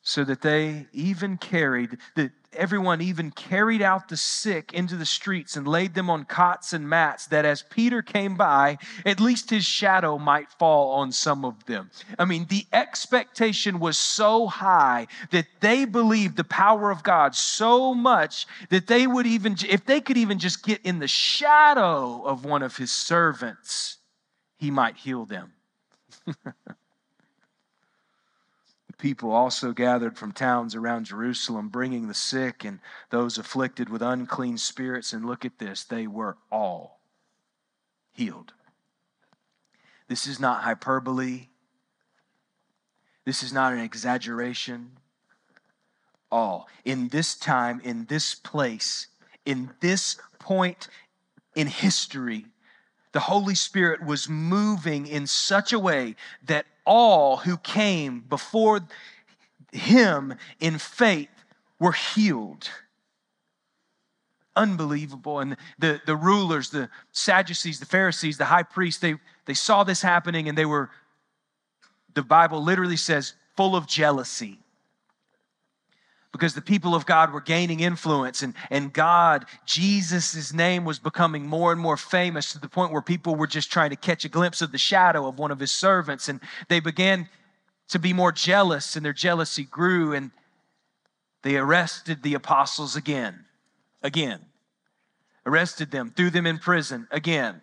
so 0.04 0.22
that 0.22 0.42
they 0.42 0.86
even 0.92 1.38
carried 1.38 1.96
that 2.14 2.30
everyone 2.56 3.00
even 3.00 3.30
carried 3.30 3.82
out 3.82 4.08
the 4.08 4.16
sick 4.16 4.72
into 4.72 4.96
the 4.96 5.06
streets 5.06 5.56
and 5.56 5.66
laid 5.66 5.94
them 5.94 6.10
on 6.10 6.24
cots 6.24 6.72
and 6.72 6.88
mats 6.88 7.26
that 7.26 7.44
as 7.44 7.62
peter 7.62 8.02
came 8.02 8.36
by 8.36 8.78
at 9.04 9.20
least 9.20 9.50
his 9.50 9.64
shadow 9.64 10.18
might 10.18 10.50
fall 10.52 10.92
on 10.92 11.12
some 11.12 11.44
of 11.44 11.64
them. 11.66 11.90
I 12.18 12.24
mean 12.24 12.46
the 12.48 12.66
expectation 12.72 13.80
was 13.80 13.96
so 13.96 14.46
high 14.46 15.06
that 15.30 15.46
they 15.60 15.84
believed 15.84 16.36
the 16.36 16.44
power 16.44 16.90
of 16.90 17.02
god 17.02 17.34
so 17.34 17.94
much 17.94 18.46
that 18.70 18.86
they 18.86 19.06
would 19.06 19.26
even 19.26 19.56
if 19.68 19.84
they 19.84 20.00
could 20.00 20.16
even 20.16 20.38
just 20.38 20.64
get 20.64 20.80
in 20.82 20.98
the 20.98 21.08
shadow 21.08 22.22
of 22.24 22.44
one 22.44 22.62
of 22.62 22.76
his 22.76 22.92
servants 22.92 23.98
he 24.56 24.70
might 24.70 24.96
heal 24.96 25.24
them 25.24 25.52
people 29.04 29.32
also 29.32 29.72
gathered 29.72 30.16
from 30.16 30.32
towns 30.32 30.74
around 30.74 31.04
Jerusalem, 31.04 31.68
bringing 31.68 32.08
the 32.08 32.14
sick 32.14 32.64
and 32.64 32.80
those 33.10 33.36
afflicted 33.36 33.90
with 33.90 34.00
unclean 34.00 34.56
spirits. 34.56 35.12
And 35.12 35.26
look 35.26 35.44
at 35.44 35.58
this, 35.58 35.84
they 35.84 36.06
were 36.06 36.38
all 36.50 37.00
healed. 38.12 38.54
This 40.08 40.26
is 40.26 40.40
not 40.40 40.62
hyperbole, 40.62 41.48
this 43.26 43.42
is 43.42 43.52
not 43.52 43.74
an 43.74 43.80
exaggeration. 43.80 44.92
All. 46.32 46.66
In 46.86 47.08
this 47.08 47.34
time, 47.34 47.82
in 47.84 48.06
this 48.06 48.34
place, 48.34 49.08
in 49.44 49.68
this 49.80 50.16
point 50.38 50.88
in 51.54 51.66
history, 51.66 52.46
the 53.14 53.20
Holy 53.20 53.54
Spirit 53.54 54.04
was 54.04 54.28
moving 54.28 55.06
in 55.06 55.28
such 55.28 55.72
a 55.72 55.78
way 55.78 56.16
that 56.46 56.66
all 56.84 57.36
who 57.38 57.56
came 57.56 58.18
before 58.20 58.80
him 59.72 60.34
in 60.58 60.78
faith 60.78 61.28
were 61.78 61.92
healed. 61.92 62.68
Unbelievable. 64.56 65.38
And 65.38 65.56
the, 65.78 66.02
the 66.04 66.16
rulers, 66.16 66.70
the 66.70 66.90
Sadducees, 67.12 67.78
the 67.78 67.86
Pharisees, 67.86 68.36
the 68.36 68.46
high 68.46 68.64
priests, 68.64 69.00
they, 69.00 69.14
they 69.44 69.54
saw 69.54 69.84
this 69.84 70.02
happening 70.02 70.48
and 70.48 70.58
they 70.58 70.66
were, 70.66 70.90
the 72.14 72.22
Bible 72.22 72.64
literally 72.64 72.96
says, 72.96 73.34
full 73.56 73.76
of 73.76 73.86
jealousy 73.86 74.63
because 76.34 76.52
the 76.52 76.60
people 76.60 76.96
of 76.96 77.06
God 77.06 77.32
were 77.32 77.40
gaining 77.40 77.78
influence 77.78 78.42
and, 78.42 78.54
and 78.68 78.92
God, 78.92 79.46
Jesus' 79.66 80.52
name 80.52 80.84
was 80.84 80.98
becoming 80.98 81.46
more 81.46 81.70
and 81.70 81.80
more 81.80 81.96
famous 81.96 82.52
to 82.52 82.58
the 82.58 82.68
point 82.68 82.90
where 82.90 83.02
people 83.02 83.36
were 83.36 83.46
just 83.46 83.70
trying 83.70 83.90
to 83.90 83.96
catch 83.96 84.24
a 84.24 84.28
glimpse 84.28 84.60
of 84.60 84.72
the 84.72 84.78
shadow 84.78 85.28
of 85.28 85.38
one 85.38 85.52
of 85.52 85.60
his 85.60 85.70
servants. 85.70 86.28
And 86.28 86.40
they 86.68 86.80
began 86.80 87.28
to 87.90 88.00
be 88.00 88.12
more 88.12 88.32
jealous, 88.32 88.96
and 88.96 89.06
their 89.06 89.12
jealousy 89.12 89.62
grew, 89.62 90.12
and 90.12 90.32
they 91.44 91.56
arrested 91.56 92.24
the 92.24 92.34
apostles 92.34 92.96
again. 92.96 93.44
Again. 94.02 94.40
Arrested 95.46 95.92
them, 95.92 96.12
threw 96.16 96.30
them 96.30 96.48
in 96.48 96.58
prison 96.58 97.06
again. 97.12 97.60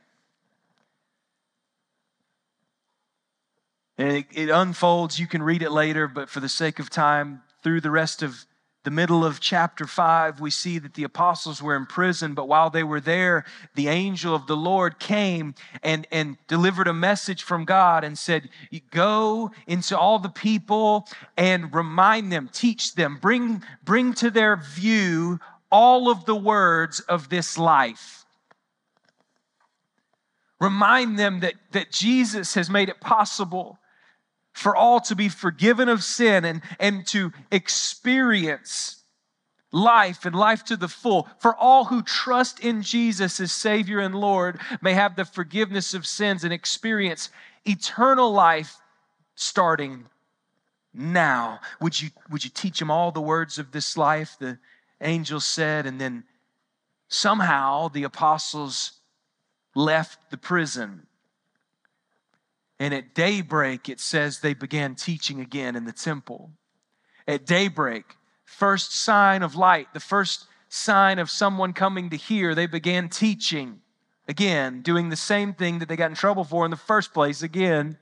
And 3.98 4.16
it, 4.16 4.26
it 4.32 4.50
unfolds, 4.50 5.20
you 5.20 5.28
can 5.28 5.44
read 5.44 5.62
it 5.62 5.72
later, 5.72 6.08
but 6.08 6.30
for 6.30 6.40
the 6.40 6.48
sake 6.48 6.80
of 6.80 6.90
time, 6.90 7.42
through 7.64 7.82
the 7.82 7.92
rest 7.92 8.24
of 8.24 8.46
the 8.84 8.92
middle 8.92 9.24
of 9.24 9.40
chapter 9.40 9.86
5, 9.86 10.40
we 10.40 10.50
see 10.50 10.80
that 10.80 10.96
the 10.96 11.04
apostles 11.04 11.62
were 11.62 11.76
in 11.76 11.86
prison, 11.86 12.34
but 12.34 12.48
while 12.48 12.70
they 12.70 12.84
were 12.84 13.00
there, 13.00 13.46
the 13.76 13.88
angel 13.88 14.34
of 14.34 14.48
the 14.48 14.56
Lord 14.56 14.98
came 14.98 15.54
and, 15.84 16.08
and 16.12 16.38
delivered 16.48 16.88
a 16.88 16.94
message 16.94 17.44
from 17.44 17.64
God 17.64 18.04
and 18.04 18.18
said, 18.18 18.50
Go 18.90 19.52
into 19.68 19.98
all 19.98 20.18
the 20.18 20.30
people 20.30 21.08
and 21.38 21.74
remind 21.74 22.32
them, 22.32 22.50
teach 22.52 22.96
them, 22.96 23.20
bring, 23.22 23.64
bring 23.84 24.14
to 24.16 24.32
their 24.32 24.56
view 24.58 25.40
all 25.72 26.10
of 26.10 26.26
the 26.26 26.36
words 26.36 27.02
of 27.02 27.30
this 27.30 27.58
life. 27.58 28.26
Remind 30.60 31.18
them 31.18 31.40
that, 31.42 31.56
that 31.72 31.92
Jesus 31.92 32.56
has 32.56 32.70
made 32.70 32.90
it 32.90 33.00
possible 33.00 33.80
for 34.54 34.76
all 34.76 35.00
to 35.02 35.16
be 35.16 35.30
forgiven 35.30 35.90
of 35.90 36.04
sin 36.04 36.46
and, 36.46 36.62
and 36.80 37.08
to 37.08 37.32
experience 37.52 39.04
life 39.72 40.26
and 40.26 40.36
life 40.36 40.64
to 40.66 40.76
the 40.76 40.88
full. 40.88 41.30
For 41.40 41.56
all 41.56 41.86
who 41.86 42.02
trust 42.02 42.60
in 42.60 42.82
Jesus 42.82 43.40
as 43.40 43.52
Savior 43.52 44.00
and 44.00 44.16
Lord 44.16 44.60
may 44.82 44.94
have 44.94 45.16
the 45.16 45.26
forgiveness 45.26 45.94
of 45.94 46.06
sins 46.06 46.44
and 46.44 46.54
experience 46.54 47.30
eternal 47.66 48.32
life 48.32 48.78
starting 49.36 50.06
now. 50.94 51.60
Would 51.80 52.02
you, 52.02 52.10
would 52.30 52.44
you 52.44 52.50
teach 52.50 52.80
them 52.80 52.92
all 52.92 53.12
the 53.12 53.22
words 53.22 53.58
of 53.58 53.72
this 53.72 53.96
life? 53.96 54.36
The 54.40 54.58
angel 55.00 55.40
said, 55.40 55.86
and 55.86 56.00
then 56.00 56.26
somehow 57.08 57.88
the 57.88 58.04
apostles 58.04 58.94
left 59.74 60.32
the 60.32 60.38
prison 60.38 61.08
and 62.82 62.96
at 62.96 63.14
daybreak, 63.14 63.90
it 63.90 64.00
says 64.00 64.40
they 64.40 64.56
began 64.56 64.96
teaching 64.96 65.40
again 65.40 65.76
in 65.76 65.86
the 65.86 65.92
temple. 65.92 66.50
At 67.28 67.46
daybreak, 67.46 68.18
first 68.44 68.96
sign 68.96 69.44
of 69.44 69.54
light, 69.54 69.94
the 69.94 70.00
first 70.00 70.48
sign 70.68 71.20
of 71.20 71.30
someone 71.30 71.74
coming 71.74 72.10
to 72.10 72.18
hear, 72.18 72.56
they 72.56 72.66
began 72.66 73.08
teaching 73.08 73.82
again, 74.28 74.82
doing 74.82 75.10
the 75.10 75.16
same 75.16 75.54
thing 75.54 75.78
that 75.78 75.90
they 75.90 75.96
got 75.96 76.10
in 76.10 76.16
trouble 76.16 76.44
for 76.44 76.66
in 76.66 76.72
the 76.72 76.76
first 76.76 77.14
place 77.14 77.44
again. 77.44 78.00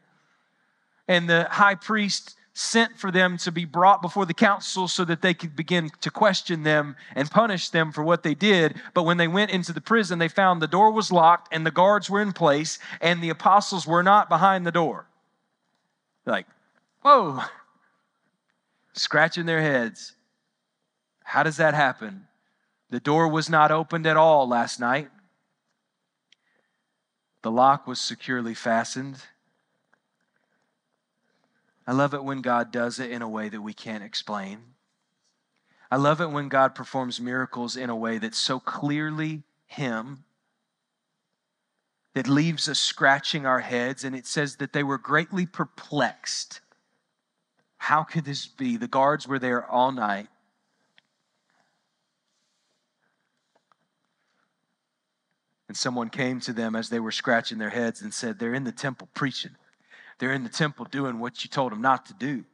And 1.09 1.29
the 1.29 1.50
high 1.51 1.75
priest 1.75 2.38
sent 2.53 2.98
for 2.98 3.12
them 3.12 3.38
to 3.38 3.51
be 3.51 3.65
brought 3.65 4.01
before 4.01 4.25
the 4.25 4.34
council 4.34 4.88
so 4.88 5.06
that 5.06 5.22
they 5.22 5.34
could 5.34 5.56
begin 5.56 5.89
to 6.01 6.12
question 6.12 6.63
them 6.63 6.96
and 7.15 7.29
punish 7.32 7.70
them 7.70 7.91
for 7.91 8.03
what 8.03 8.24
they 8.24 8.34
did. 8.34 8.75
But 8.94 9.03
when 9.03 9.18
they 9.18 9.27
went 9.27 9.51
into 9.51 9.72
the 9.72 9.82
prison, 9.82 10.20
they 10.20 10.27
found 10.27 10.62
the 10.62 10.68
door 10.68 10.91
was 10.91 11.12
locked 11.12 11.53
and 11.53 11.65
the 11.65 11.72
guards 11.72 12.10
were 12.10 12.22
in 12.22 12.34
place 12.34 12.79
and 13.01 13.22
the 13.22 13.29
apostles 13.29 13.88
were 13.88 14.03
not 14.03 14.29
behind 14.29 14.65
the 14.65 14.72
door. 14.72 15.06
Like, 16.25 16.48
whoa, 17.01 17.41
scratching 18.94 19.46
their 19.46 19.62
heads. 19.62 20.15
How 21.24 21.44
does 21.44 21.58
that 21.58 21.74
happen? 21.74 22.27
The 22.89 23.00
door 23.00 23.27
was 23.27 23.50
not 23.50 23.72
opened 23.72 24.08
at 24.08 24.18
all 24.18 24.48
last 24.48 24.79
night. 24.79 25.10
The 27.41 27.51
lock 27.51 27.88
was 27.88 28.01
securely 28.01 28.53
fastened. 28.53 29.24
I 31.89 31.91
love 31.91 32.13
it 32.13 32.24
when 32.24 32.41
God 32.41 32.72
does 32.72 33.00
it 33.00 33.10
in 33.10 33.24
a 33.24 33.27
way 33.27 33.50
that 33.50 33.63
we 33.63 33.74
can't 33.74 34.03
explain. 34.03 34.60
I 35.89 35.96
love 35.96 36.22
it 36.22 36.29
when 36.29 36.48
God 36.48 36.75
performs 36.75 37.19
miracles 37.19 37.75
in 37.75 37.89
a 37.89 37.96
way 37.96 38.19
that's 38.19 38.38
so 38.38 38.60
clearly 38.60 39.41
Him 39.65 40.24
that 42.13 42.27
leaves 42.27 42.69
us 42.69 42.77
scratching 42.77 43.48
our 43.48 43.62
heads. 43.62 44.03
And 44.03 44.15
it 44.15 44.27
says 44.27 44.58
that 44.58 44.72
they 44.72 44.84
were 44.84 45.00
greatly 45.00 45.48
perplexed. 45.48 46.62
How 47.77 48.03
could 48.03 48.24
this 48.24 48.46
be? 48.46 48.77
The 48.77 48.88
guards 48.88 49.27
were 49.27 49.39
there 49.39 49.65
all 49.65 49.91
night. 49.91 50.27
And 55.67 55.75
someone 55.75 56.12
came 56.12 56.39
to 56.41 56.53
them 56.53 56.75
as 56.75 56.89
they 56.89 57.00
were 57.00 57.12
scratching 57.12 57.58
their 57.58 57.72
heads 57.72 58.03
and 58.03 58.13
said, 58.13 58.38
They're 58.38 58.53
in 58.53 58.63
the 58.63 58.72
temple 58.72 59.10
preaching. 59.15 59.55
They're 60.19 60.33
in 60.33 60.43
the 60.43 60.49
temple 60.49 60.85
doing 60.85 61.19
what 61.19 61.43
you 61.43 61.49
told 61.49 61.71
them 61.71 61.81
not 61.81 62.05
to 62.07 62.13
do. 62.13 62.45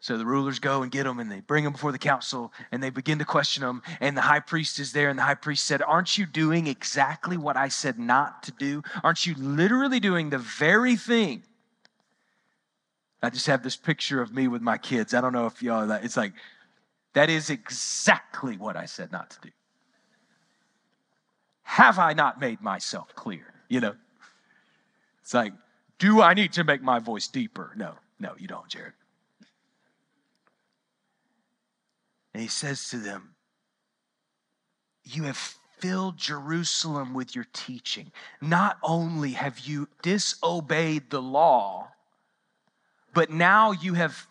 So 0.00 0.16
the 0.16 0.24
rulers 0.24 0.60
go 0.60 0.82
and 0.82 0.92
get 0.92 1.04
them 1.04 1.18
and 1.18 1.30
they 1.30 1.40
bring 1.40 1.64
them 1.64 1.72
before 1.72 1.90
the 1.90 1.98
council 1.98 2.52
and 2.70 2.80
they 2.80 2.90
begin 2.90 3.18
to 3.18 3.24
question 3.24 3.62
them. 3.62 3.82
And 4.00 4.16
the 4.16 4.20
high 4.20 4.40
priest 4.40 4.78
is 4.78 4.92
there 4.92 5.08
and 5.08 5.18
the 5.18 5.24
high 5.24 5.34
priest 5.34 5.64
said, 5.64 5.82
Aren't 5.82 6.16
you 6.16 6.24
doing 6.24 6.68
exactly 6.68 7.36
what 7.36 7.56
I 7.56 7.68
said 7.68 7.98
not 7.98 8.44
to 8.44 8.52
do? 8.52 8.82
Aren't 9.02 9.26
you 9.26 9.34
literally 9.36 9.98
doing 9.98 10.30
the 10.30 10.38
very 10.38 10.94
thing? 10.94 11.42
I 13.20 13.30
just 13.30 13.48
have 13.48 13.64
this 13.64 13.74
picture 13.74 14.22
of 14.22 14.32
me 14.32 14.46
with 14.46 14.62
my 14.62 14.78
kids. 14.78 15.14
I 15.14 15.20
don't 15.20 15.32
know 15.32 15.46
if 15.46 15.60
y'all, 15.62 15.90
it's 15.90 16.16
like, 16.16 16.34
that 17.14 17.28
is 17.28 17.50
exactly 17.50 18.56
what 18.56 18.76
I 18.76 18.84
said 18.84 19.10
not 19.10 19.30
to 19.30 19.40
do. 19.40 19.50
Have 21.62 21.98
I 21.98 22.12
not 22.12 22.40
made 22.40 22.60
myself 22.60 23.14
clear? 23.16 23.52
You 23.68 23.80
know, 23.80 23.94
it's 25.22 25.34
like, 25.34 25.52
do 25.98 26.22
I 26.22 26.34
need 26.34 26.52
to 26.54 26.64
make 26.64 26.82
my 26.82 26.98
voice 26.98 27.28
deeper? 27.28 27.72
No, 27.76 27.94
no, 28.20 28.34
you 28.38 28.46
don't, 28.46 28.68
Jared. 28.68 28.92
And 32.34 32.42
he 32.42 32.48
says 32.48 32.88
to 32.90 32.98
them, 32.98 33.34
You 35.04 35.24
have 35.24 35.56
filled 35.78 36.16
Jerusalem 36.16 37.14
with 37.14 37.34
your 37.34 37.46
teaching. 37.52 38.12
Not 38.40 38.78
only 38.82 39.32
have 39.32 39.60
you 39.60 39.88
disobeyed 40.02 41.10
the 41.10 41.22
law, 41.22 41.88
but 43.12 43.30
now 43.30 43.72
you 43.72 43.94
have 43.94 44.26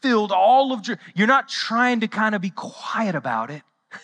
filled 0.00 0.32
all 0.32 0.72
of 0.72 0.86
you're 1.14 1.26
not 1.26 1.48
trying 1.48 2.00
to 2.00 2.08
kind 2.08 2.34
of 2.34 2.40
be 2.40 2.50
quiet 2.50 3.14
about 3.14 3.50
it 3.50 3.62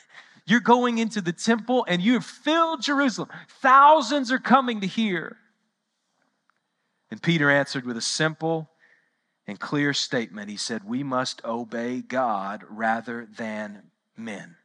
you're 0.47 0.61
going 0.61 0.99
into 0.99 1.21
the 1.21 1.33
temple 1.33 1.85
and 1.89 2.01
you 2.01 2.13
have 2.13 2.25
filled 2.25 2.81
jerusalem 2.81 3.29
thousands 3.61 4.31
are 4.31 4.39
coming 4.39 4.81
to 4.81 4.87
hear 4.87 5.37
and 7.11 7.23
Peter 7.23 7.51
answered 7.51 7.87
with 7.87 7.97
a 7.97 8.03
simple 8.03 8.71
and 9.47 9.59
clear 9.59 9.95
statement. 9.95 10.51
He 10.51 10.57
said, 10.57 10.85
We 10.85 11.03
must 11.03 11.45
obey 11.45 12.03
God 12.03 12.65
rather 12.69 13.27
than 13.37 13.91
men. 14.17 14.57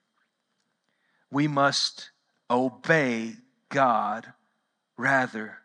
We 1.31 1.47
must 1.47 2.11
obey 2.49 3.35
God 3.69 4.33
rather 4.97 5.59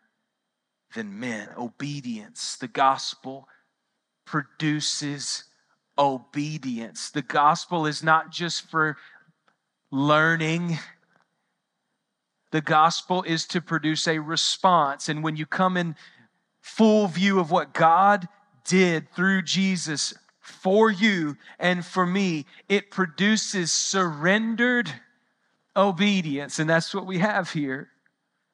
than 0.95 1.19
men. 1.19 1.49
Obedience. 1.57 2.55
The 2.55 2.67
gospel 2.67 3.47
produces 4.25 5.43
obedience. 5.97 7.09
The 7.09 7.21
gospel 7.21 7.85
is 7.85 8.01
not 8.01 8.31
just 8.31 8.69
for 8.69 8.97
learning. 9.91 10.79
The 12.51 12.61
gospel 12.61 13.21
is 13.23 13.45
to 13.47 13.61
produce 13.61 14.07
a 14.07 14.19
response. 14.19 15.09
And 15.09 15.23
when 15.23 15.35
you 15.35 15.45
come 15.45 15.75
in 15.75 15.95
full 16.61 17.07
view 17.07 17.39
of 17.39 17.51
what 17.51 17.73
God 17.73 18.27
did 18.65 19.11
through 19.13 19.43
Jesus 19.43 20.13
for 20.39 20.91
you 20.91 21.37
and 21.59 21.85
for 21.85 22.05
me, 22.05 22.45
it 22.67 22.91
produces 22.91 23.71
surrendered 23.71 24.91
obedience. 25.75 26.59
And 26.59 26.69
that's 26.69 26.93
what 26.93 27.05
we 27.05 27.19
have 27.19 27.51
here. 27.51 27.89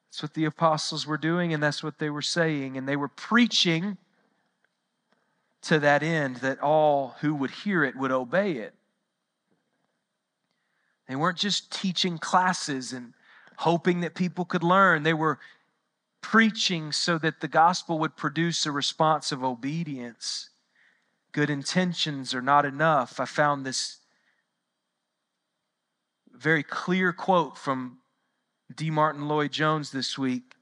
That's 0.10 0.22
what 0.22 0.34
the 0.34 0.46
apostles 0.46 1.06
were 1.06 1.18
doing, 1.18 1.54
and 1.54 1.62
that's 1.62 1.84
what 1.84 2.00
they 2.00 2.10
were 2.10 2.22
saying. 2.22 2.78
And 2.78 2.88
they 2.88 2.96
were 2.96 3.10
preaching 3.10 3.98
to 5.64 5.80
that 5.80 6.04
end 6.04 6.38
that 6.38 6.62
all 6.62 7.16
who 7.22 7.34
would 7.36 7.52
hear 7.52 7.84
it 7.84 7.96
would 7.96 8.12
obey 8.12 8.54
it. 8.54 8.74
They 11.08 11.16
weren't 11.16 11.38
just 11.38 11.72
teaching 11.72 12.18
classes 12.18 12.94
and 12.94 13.14
hoping 13.58 14.02
that 14.02 14.16
people 14.16 14.46
could 14.46 14.64
learn, 14.64 15.04
they 15.04 15.14
were 15.14 15.40
preaching 16.26 16.92
so 16.92 17.20
that 17.20 17.40
the 17.40 17.48
gospel 17.48 18.00
would 18.00 18.18
produce 18.18 18.66
a 18.66 18.72
response 18.72 19.32
of 19.32 19.44
obedience. 19.44 20.50
Good 21.32 21.52
intentions 21.52 22.34
are 22.34 22.42
not 22.42 22.66
enough. 22.66 23.20
I 23.20 23.26
found 23.26 23.64
this 23.64 24.00
very 26.34 26.64
clear 26.64 27.14
quote 27.14 27.60
from 27.60 28.00
D. 28.76 28.90
Martyn 28.90 29.28
Lloyd 29.28 29.52
Jones 29.52 29.92
this 29.92 30.18
week 30.18 30.56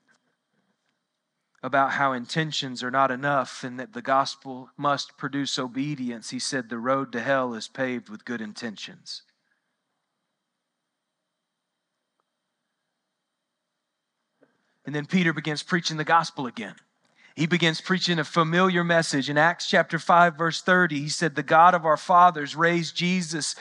about 1.64 1.92
how 1.92 2.12
intentions 2.12 2.84
are 2.84 2.92
not 2.92 3.10
enough 3.10 3.64
and 3.64 3.80
that 3.80 3.94
the 3.94 4.02
gospel 4.02 4.70
must 4.76 5.18
produce 5.18 5.58
obedience. 5.58 6.32
He 6.32 6.40
said, 6.40 6.68
The 6.68 6.78
road 6.78 7.14
to 7.14 7.22
hell 7.22 7.54
is 7.54 7.70
paved 7.70 8.10
with 8.10 8.26
good 8.26 8.42
intentions. 8.42 9.22
And 14.86 14.94
then 14.94 15.06
Peter 15.06 15.34
begins 15.34 15.64
preaching 15.64 15.98
the 15.98 16.04
gospel 16.04 16.46
again 16.46 16.76
he 17.36 17.48
begins 17.48 17.82
preaching 17.82 18.20
a 18.20 18.24
familiar 18.24 18.84
message. 18.84 19.30
In 19.30 19.40
Acts 19.40 19.68
chapter 19.68 19.98
5, 19.98 20.36
verse 20.36 20.62
30, 20.62 21.00
he 21.00 21.10
said, 21.10 21.34
The 21.34 21.42
God 21.42 21.74
of 21.74 21.86
our 21.86 21.98
fathers 21.98 22.56
raised 22.56 22.96
Jesus, 22.96 23.56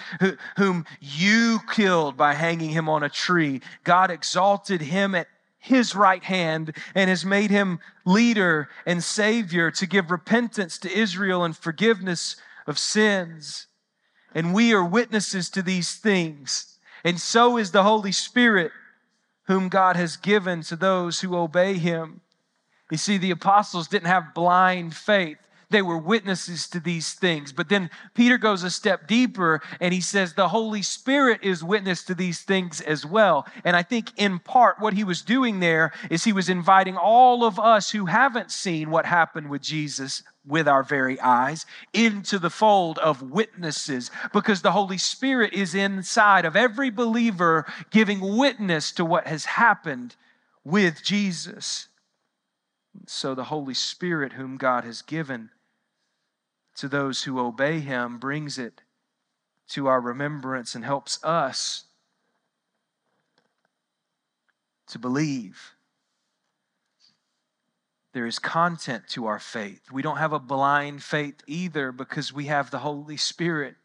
whom 0.59 0.85
you 1.01 1.61
killed 1.71 2.17
by 2.17 2.35
hanging 2.35 2.71
him 2.71 2.89
on 2.89 3.03
a 3.03 3.09
tree. 3.09 3.63
God 3.83 4.11
exalted 4.11 4.83
him 4.83 5.15
at 5.15 5.29
his 5.59 5.95
right 5.95 6.23
hand 6.23 6.77
and 6.95 7.09
has 7.09 7.25
made 7.25 7.51
him 7.51 7.79
leader 8.05 8.69
and 8.85 9.03
savior 9.03 9.71
to 9.71 9.87
give 9.87 10.11
repentance 10.11 10.77
to 10.79 10.93
Israel 10.93 11.43
and 11.43 11.57
forgiveness 11.57 12.37
of 12.67 12.79
sins. 12.79 13.69
And 14.35 14.53
we 14.53 14.75
are 14.75 14.85
witnesses 14.85 15.49
to 15.51 15.63
these 15.63 15.95
things. 15.95 16.79
And 17.05 17.19
so 17.19 17.57
is 17.57 17.71
the 17.71 17.85
Holy 17.85 18.13
Spirit, 18.13 18.71
whom 19.45 19.69
God 19.69 19.97
has 19.97 20.17
given 20.17 20.63
to 20.63 20.77
those 20.77 21.21
who 21.21 21.37
obey 21.37 21.75
him. 21.75 22.21
You 22.91 22.99
see, 22.99 23.19
the 23.19 23.31
apostles 23.31 23.89
didn't 23.89 24.09
have 24.09 24.35
blind 24.35 24.95
faith. 24.95 25.39
They 25.73 25.83
were 25.83 25.99
witnesses 25.99 26.69
to 26.69 26.81
these 26.81 27.15
things. 27.15 27.53
But 27.53 27.69
then 27.69 27.91
Peter 28.15 28.39
goes 28.39 28.63
a 28.63 28.71
step 28.71 29.09
deeper 29.09 29.61
and 29.81 29.93
he 29.93 30.01
says 30.01 30.35
the 30.35 30.49
Holy 30.49 30.83
Spirit 30.83 31.41
is 31.43 31.65
witness 31.65 32.05
to 32.05 32.15
these 32.15 32.43
things 32.43 32.81
as 32.81 33.05
well. 33.05 33.47
And 33.65 33.75
I 33.75 33.83
think 33.83 34.13
in 34.17 34.39
part 34.39 34.79
what 34.79 34.93
he 34.93 35.03
was 35.03 35.23
doing 35.23 35.61
there 35.61 35.93
is 36.11 36.25
he 36.25 36.33
was 36.33 36.49
inviting 36.49 36.97
all 36.97 37.45
of 37.45 37.59
us 37.59 37.91
who 37.91 38.07
haven't 38.07 38.53
seen 38.53 38.91
what 38.91 39.07
happened 39.07 39.49
with 39.49 39.63
Jesus 39.63 40.23
with 40.47 40.69
our 40.69 40.83
very 40.83 41.21
eyes 41.21 41.67
into 41.93 42.39
the 42.39 42.51
fold 42.51 42.99
of 42.99 43.23
witnesses 43.23 44.11
because 44.33 44.63
the 44.63 44.73
Holy 44.73 44.99
Spirit 44.99 45.53
is 45.53 45.75
inside 45.75 46.45
of 46.45 46.57
every 46.57 46.91
believer 46.91 47.65
giving 47.91 48.37
witness 48.37 48.93
to 48.93 49.05
what 49.05 49.27
has 49.27 49.45
happened 49.45 50.17
with 50.65 51.03
Jesus. 51.03 51.89
So 53.07 53.35
the 53.35 53.45
Holy 53.45 53.75
Spirit, 53.75 54.35
whom 54.35 54.57
God 54.57 54.85
has 54.85 55.03
given 55.03 55.51
to 56.77 56.89
those 56.89 57.25
who 57.25 57.39
obey 57.39 57.81
Him, 57.81 58.19
brings 58.19 58.59
it 58.59 58.81
to 59.69 59.87
our 59.87 60.01
remembrance 60.01 60.75
and 60.75 60.85
helps 60.85 61.23
us 61.25 61.85
to 64.89 64.99
believe. 64.99 65.73
There 68.13 68.27
is 68.27 68.39
content 68.39 69.09
to 69.11 69.27
our 69.27 69.39
faith. 69.39 69.91
We 69.91 70.03
don't 70.03 70.19
have 70.19 70.35
a 70.35 70.39
blind 70.39 71.03
faith 71.03 71.37
either 71.47 71.93
because 71.93 72.33
we 72.33 72.47
have 72.47 72.71
the 72.71 72.81
Holy 72.81 73.17
Spirit. 73.17 73.77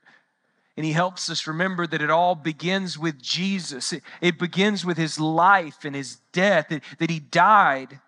And 0.76 0.86
he 0.86 0.92
helps 0.92 1.30
us 1.30 1.48
remember 1.48 1.88
that 1.88 2.02
it 2.02 2.10
all 2.10 2.36
begins 2.36 3.00
with 3.00 3.22
Jesus. 3.22 3.94
It, 3.94 4.04
it 4.20 4.38
begins 4.38 4.86
with 4.86 4.98
his 4.98 5.20
life 5.20 5.86
and 5.86 5.96
his 5.96 6.18
death, 6.34 6.68
that, 6.70 6.84
that 7.00 7.10
he 7.10 7.20
died 7.20 8.00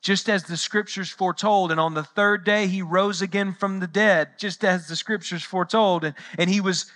just 0.00 0.28
as 0.28 0.44
the 0.44 0.56
scriptures 0.56 1.10
foretold. 1.10 1.70
And 1.70 1.80
on 1.80 1.94
the 1.94 2.04
third 2.04 2.44
day, 2.44 2.66
he 2.66 2.82
rose 2.82 3.22
again 3.22 3.52
from 3.52 3.80
the 3.80 3.86
dead, 3.86 4.38
just 4.38 4.64
as 4.64 4.88
the 4.88 4.96
scriptures 4.96 5.42
foretold. 5.42 6.04
And, 6.04 6.14
and 6.38 6.48
he 6.48 6.60
was 6.60 6.86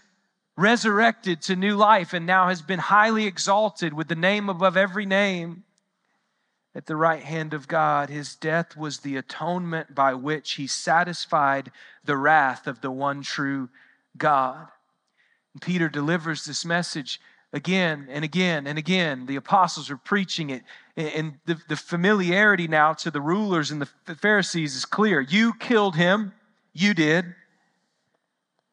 resurrected 0.56 1.42
to 1.42 1.56
new 1.56 1.76
life 1.76 2.12
and 2.12 2.26
now 2.26 2.48
has 2.48 2.62
been 2.62 2.78
highly 2.78 3.26
exalted 3.26 3.92
with 3.92 4.08
the 4.08 4.14
name 4.14 4.48
above 4.48 4.76
every 4.76 5.04
name 5.04 5.64
at 6.74 6.86
the 6.86 6.96
right 6.96 7.22
hand 7.22 7.54
of 7.54 7.68
God. 7.68 8.08
His 8.08 8.34
death 8.34 8.76
was 8.76 9.00
the 9.00 9.16
atonement 9.16 9.94
by 9.94 10.14
which 10.14 10.52
he 10.52 10.66
satisfied 10.66 11.70
the 12.04 12.16
wrath 12.16 12.66
of 12.66 12.80
the 12.80 12.90
one 12.90 13.22
true 13.22 13.68
God. 14.16 14.68
And 15.52 15.62
Peter 15.62 15.88
delivers 15.88 16.44
this 16.44 16.64
message 16.64 17.20
again 17.54 18.08
and 18.10 18.24
again 18.24 18.66
and 18.66 18.76
again. 18.76 19.26
The 19.26 19.36
apostles 19.36 19.88
are 19.88 19.96
preaching 19.96 20.50
it. 20.50 20.62
And 20.96 21.38
the, 21.46 21.56
the 21.68 21.76
familiarity 21.76 22.68
now 22.68 22.92
to 22.94 23.10
the 23.10 23.20
rulers 23.20 23.70
and 23.70 23.80
the 23.80 24.14
Pharisees 24.16 24.76
is 24.76 24.84
clear. 24.84 25.20
You 25.20 25.54
killed 25.54 25.94
him, 25.96 26.34
you 26.74 26.92
did. 26.92 27.24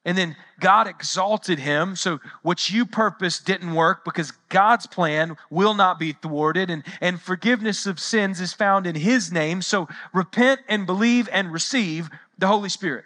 And 0.03 0.17
then 0.17 0.35
God 0.59 0.87
exalted 0.87 1.59
him. 1.59 1.95
So 1.95 2.19
what 2.41 2.71
you 2.71 2.87
purposed 2.87 3.45
didn't 3.45 3.75
work 3.75 4.03
because 4.03 4.31
God's 4.49 4.87
plan 4.87 5.37
will 5.51 5.75
not 5.75 5.99
be 5.99 6.13
thwarted. 6.13 6.71
And, 6.71 6.83
and 7.01 7.21
forgiveness 7.21 7.85
of 7.85 7.99
sins 7.99 8.41
is 8.41 8.51
found 8.51 8.87
in 8.87 8.95
his 8.95 9.31
name. 9.31 9.61
So 9.61 9.87
repent 10.11 10.61
and 10.67 10.87
believe 10.87 11.29
and 11.31 11.53
receive 11.53 12.09
the 12.39 12.47
Holy 12.47 12.69
Spirit. 12.69 13.05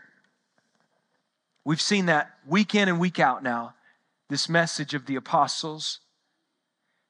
We've 1.65 1.81
seen 1.81 2.05
that 2.05 2.31
week 2.47 2.75
in 2.75 2.88
and 2.88 2.97
week 2.97 3.19
out 3.19 3.43
now 3.43 3.74
this 4.29 4.49
message 4.49 4.93
of 4.93 5.05
the 5.05 5.15
apostles. 5.15 5.99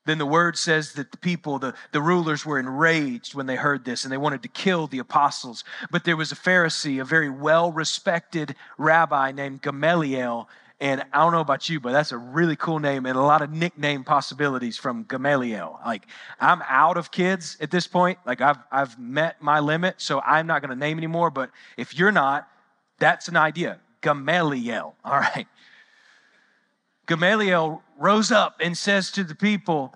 Then 0.06 0.18
the 0.20 0.26
word 0.26 0.58
says 0.58 0.94
that 0.94 1.12
the 1.12 1.18
people, 1.18 1.58
the, 1.58 1.74
the 1.92 2.02
rulers, 2.02 2.46
were 2.46 2.60
enraged 2.60 3.34
when 3.34 3.48
they 3.48 3.56
heard 3.56 3.86
this 3.86 4.04
and 4.04 4.12
they 4.12 4.18
wanted 4.18 4.44
to 4.44 4.50
kill 4.50 4.86
the 4.86 5.00
apostles. 5.00 5.64
But 5.90 6.04
there 6.04 6.18
was 6.18 6.32
a 6.32 6.36
Pharisee, 6.36 7.02
a 7.02 7.06
very 7.06 7.30
well 7.30 7.72
respected 7.72 8.56
rabbi 8.78 9.32
named 9.32 9.64
Gamaliel. 9.64 10.48
And 10.80 11.04
I 11.14 11.20
don't 11.20 11.32
know 11.32 11.40
about 11.40 11.70
you, 11.70 11.80
but 11.80 11.94
that's 11.94 12.12
a 12.12 12.18
really 12.18 12.56
cool 12.56 12.80
name 12.80 13.06
and 13.06 13.18
a 13.18 13.22
lot 13.22 13.42
of 13.42 13.50
nickname 13.50 14.04
possibilities 14.04 14.78
from 14.78 15.04
Gamaliel. 15.04 15.80
Like, 15.86 16.06
I'm 16.40 16.62
out 16.68 16.98
of 16.98 17.12
kids 17.12 17.58
at 17.62 17.72
this 17.72 17.88
point. 17.88 18.20
Like, 18.26 18.42
I've, 18.42 18.60
I've 18.72 19.00
met 19.00 19.42
my 19.42 19.60
limit, 19.62 19.96
so 20.02 20.20
I'm 20.20 20.46
not 20.46 20.62
going 20.62 20.70
to 20.70 20.76
name 20.76 20.98
anymore. 20.98 21.32
But 21.32 21.50
if 21.78 21.98
you're 21.98 22.12
not, 22.12 22.48
that's 23.00 23.28
an 23.30 23.38
idea. 23.38 23.80
Gamaliel. 24.02 24.96
All 25.04 25.18
right. 25.18 25.48
Gamaliel 27.08 27.82
rose 28.00 28.32
up 28.32 28.58
and 28.60 28.78
says 28.78 29.12
to 29.12 29.24
the 29.24 29.36
people, 29.36 29.94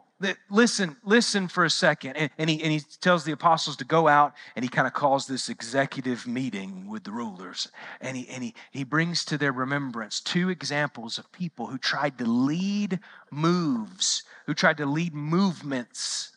listen, 0.50 0.98
listen 1.04 1.48
for 1.48 1.65
a 1.65 1.69
second. 1.69 2.15
And, 2.15 2.30
and, 2.38 2.50
he, 2.50 2.62
and 2.62 2.72
he 2.72 2.82
tells 3.02 3.24
the 3.24 3.32
apostles 3.32 3.78
to 3.78 3.86
go 3.86 4.08
out 4.08 4.34
and 4.56 4.63
he 4.63 4.69
kind 4.69 4.88
of 4.88 4.93
calls 4.93 5.28
this 5.28 5.50
executive 5.50 6.28
meeting 6.28 6.88
with 6.88 7.04
the 7.04 7.12
rulers. 7.12 7.69
And, 8.02 8.17
he, 8.17 8.28
and 8.30 8.43
he, 8.43 8.54
he 8.72 8.84
brings 8.84 9.26
to 9.26 9.38
their 9.38 9.52
remembrance 9.52 10.19
two 10.19 10.50
examples 10.50 11.17
of 11.17 11.32
people 11.32 11.67
who 11.67 11.78
tried 11.78 12.17
to 12.17 12.26
lead 12.26 13.00
moves, 13.32 14.24
who 14.45 14.54
tried 14.54 14.78
to 14.78 14.86
lead 14.86 15.13
movements 15.13 16.36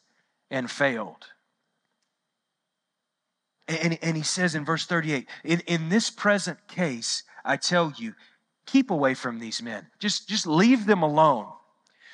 and 0.50 0.70
failed. 0.70 1.26
And, 3.68 3.98
and 4.02 4.16
he 4.16 4.22
says 4.22 4.54
in 4.54 4.64
verse 4.64 4.86
38 4.86 5.26
in, 5.44 5.60
in 5.60 5.88
this 5.88 6.10
present 6.10 6.68
case, 6.68 7.22
I 7.44 7.56
tell 7.56 7.92
you, 7.96 8.14
keep 8.66 8.90
away 8.90 9.14
from 9.14 9.38
these 9.38 9.62
men. 9.62 9.86
Just, 9.98 10.28
just 10.28 10.46
leave 10.46 10.86
them 10.86 11.02
alone. 11.02 11.46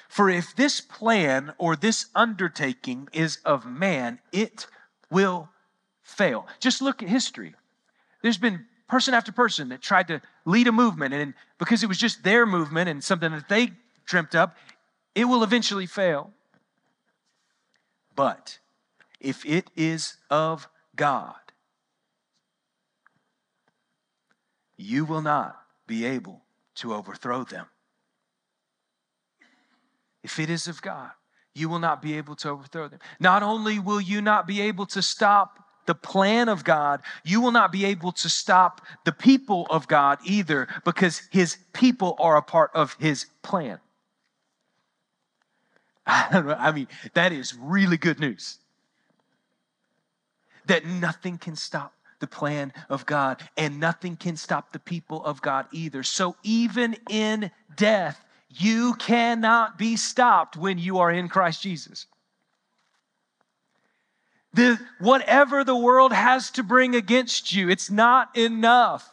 For 0.08 0.30
if 0.30 0.56
this 0.56 0.80
plan 0.80 1.52
or 1.58 1.76
this 1.76 2.06
undertaking 2.14 3.08
is 3.12 3.38
of 3.44 3.66
man, 3.66 4.20
it 4.32 4.66
will 5.11 5.50
fail. 6.02 6.46
Just 6.61 6.80
look 6.80 7.02
at 7.02 7.08
history. 7.08 7.54
There's 8.22 8.38
been 8.38 8.64
person 8.88 9.12
after 9.12 9.32
person 9.32 9.68
that 9.68 9.82
tried 9.82 10.08
to 10.08 10.20
lead 10.46 10.66
a 10.66 10.72
movement, 10.72 11.12
and 11.12 11.34
because 11.58 11.82
it 11.82 11.88
was 11.88 11.98
just 11.98 12.24
their 12.24 12.46
movement 12.46 12.88
and 12.88 13.04
something 13.04 13.30
that 13.32 13.48
they 13.48 13.72
dreamt 14.06 14.34
up, 14.34 14.56
it 15.14 15.26
will 15.26 15.42
eventually 15.42 15.87
fail. 15.87 16.30
But 18.16 18.58
if 19.20 19.44
it 19.44 19.70
is 19.76 20.16
of 20.30 20.68
God, 20.96 21.34
you 24.78 25.04
will 25.04 25.22
not 25.22 25.61
be 25.88 26.05
able 26.05 26.42
to 26.77 26.94
overthrow 26.94 27.42
them. 27.42 27.66
If 30.22 30.38
it 30.38 30.48
is 30.48 30.68
of 30.68 30.81
God, 30.81 31.11
you 31.55 31.68
will 31.68 31.81
not 31.81 32.01
be 32.01 32.16
able 32.16 32.37
to 32.37 32.51
overthrow 32.51 32.87
them. 32.87 33.01
Not 33.18 33.42
only 33.42 33.81
will 33.81 34.01
you 34.01 34.20
not 34.20 34.46
be 34.46 34.61
able 34.61 34.87
to 34.87 35.03
stop 35.03 35.59
the 35.87 35.94
plan 35.94 36.48
of 36.48 36.62
God, 36.62 37.01
you 37.24 37.40
will 37.40 37.51
not 37.51 37.72
be 37.72 37.85
able 37.87 38.12
to 38.12 38.29
stop 38.29 38.83
the 39.05 39.12
people 39.12 39.66
of 39.70 39.88
God 39.88 40.18
either 40.24 40.68
because 40.85 41.22
his 41.31 41.57
people 41.72 42.14
are 42.20 42.37
a 42.37 42.42
part 42.42 42.70
of 42.74 42.94
his 43.01 43.27
plan. 43.42 43.81
I 46.07 46.72
mean, 46.72 46.88
that 47.14 47.33
is 47.33 47.57
really 47.59 47.96
good 47.96 48.20
news. 48.20 48.59
That 50.66 50.85
nothing 50.85 51.38
can 51.38 51.57
stop 51.57 51.94
the 52.20 52.26
plan 52.26 52.72
of 52.88 53.07
God, 53.07 53.42
and 53.57 53.81
nothing 53.81 54.16
can 54.16 54.37
stop 54.37 54.72
the 54.72 54.78
people 54.78 55.24
of 55.24 55.40
God 55.42 55.66
either. 55.72 56.02
So, 56.02 56.37
even 56.42 56.96
in 57.09 57.50
death, 57.76 58.24
you 58.48 58.94
cannot 58.94 59.78
be 59.78 59.96
stopped 59.96 60.57
when 60.57 60.78
you 60.78 60.98
are 60.98 61.11
in 61.11 61.28
Christ 61.28 61.62
Jesus. 61.62 62.07
The, 64.54 64.81
whatever 64.98 65.62
the 65.62 65.76
world 65.76 66.12
has 66.12 66.50
to 66.52 66.62
bring 66.62 66.94
against 66.94 67.52
you, 67.54 67.68
it's 67.68 67.90
not 67.90 68.37
enough. 68.37 69.09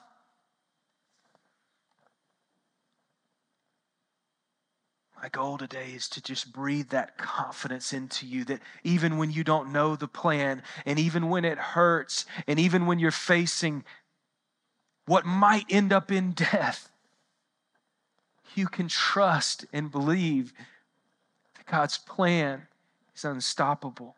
My 5.26 5.30
goal 5.30 5.58
today 5.58 5.94
is 5.96 6.08
to 6.10 6.22
just 6.22 6.54
breathe 6.54 6.90
that 6.90 7.18
confidence 7.18 7.94
into 7.94 8.28
you 8.28 8.46
that 8.46 8.60
even 8.84 9.18
when 9.18 9.32
you 9.32 9.44
don't 9.44 9.74
know 9.74 9.96
the 9.96 10.08
plan, 10.08 10.62
and 10.86 11.00
even 11.00 11.30
when 11.30 11.44
it 11.44 11.58
hurts, 11.58 12.28
and 12.46 12.60
even 12.60 12.86
when 12.86 13.00
you're 13.00 13.10
facing 13.10 13.84
what 15.08 15.26
might 15.26 15.66
end 15.68 15.92
up 15.92 16.12
in 16.12 16.34
death, 16.34 16.92
you 18.54 18.68
can 18.68 18.88
trust 18.88 19.66
and 19.74 19.90
believe 19.90 20.54
that 21.56 21.66
God's 21.66 21.98
plan 21.98 22.68
is 23.16 23.26
unstoppable. 23.26 24.18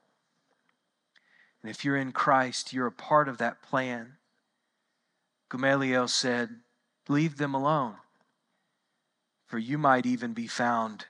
And 1.62 1.72
if 1.72 1.86
you're 1.86 1.96
in 1.96 2.12
Christ, 2.12 2.74
you're 2.74 2.86
a 2.86 2.92
part 2.92 3.30
of 3.30 3.38
that 3.38 3.62
plan. 3.62 4.18
Gamaliel 5.50 6.10
said, 6.10 6.50
Leave 7.08 7.38
them 7.38 7.54
alone 7.54 7.96
for 9.48 9.58
you 9.58 9.78
might 9.78 10.06
even 10.06 10.34
be 10.34 10.48
found 10.48 11.06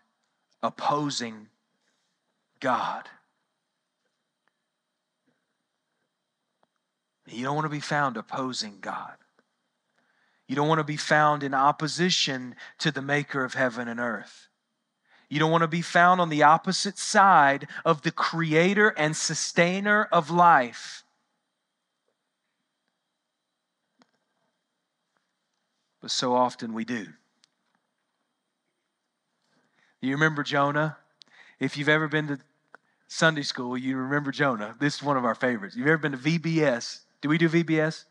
opposing 0.64 1.48
God. 2.60 3.10
You 7.28 7.44
don't 7.44 7.56
want 7.56 7.66
to 7.66 7.70
be 7.70 7.82
found 7.82 8.16
opposing 8.16 8.78
God. 8.80 9.16
You 10.48 10.56
don't 10.56 10.70
want 10.70 10.80
to 10.80 10.86
be 10.86 10.98
found 10.98 11.44
in 11.44 11.54
opposition 11.54 12.56
to 12.80 12.92
the 12.92 13.02
maker 13.02 13.44
of 13.44 13.54
heaven 13.54 13.88
and 13.90 14.00
earth. 14.00 14.48
You 15.30 15.40
don't 15.40 15.52
want 15.52 15.64
to 15.64 15.68
be 15.68 15.82
found 15.82 16.22
on 16.22 16.30
the 16.30 16.44
opposite 16.44 16.98
side 16.98 17.68
of 17.84 18.04
the 18.04 18.12
creator 18.12 18.90
and 18.90 19.16
sustainer 19.16 20.08
of 20.10 20.30
life. 20.30 21.04
But 26.02 26.12
so 26.12 26.34
often 26.34 26.74
we 26.74 26.86
do. 26.86 27.08
You 30.02 30.12
remember 30.12 30.44
Jonah? 30.44 30.98
If 31.60 31.78
you've 31.78 31.90
ever 31.90 32.08
been 32.08 32.28
to 32.28 32.40
Sunday 33.08 33.42
school, 33.42 33.78
you 33.78 33.98
remember 33.98 34.32
Jonah. 34.32 34.76
This 34.80 34.96
is 34.96 35.04
one 35.04 35.18
of 35.18 35.26
our 35.26 35.36
favorites. 35.36 35.76
You've 35.76 35.88
ever 35.88 35.98
been 35.98 36.12
to 36.12 36.18
VBS? 36.18 37.02
Do 37.22 37.30
we 37.30 37.38
do 37.38 37.50
VBS? 37.50 38.06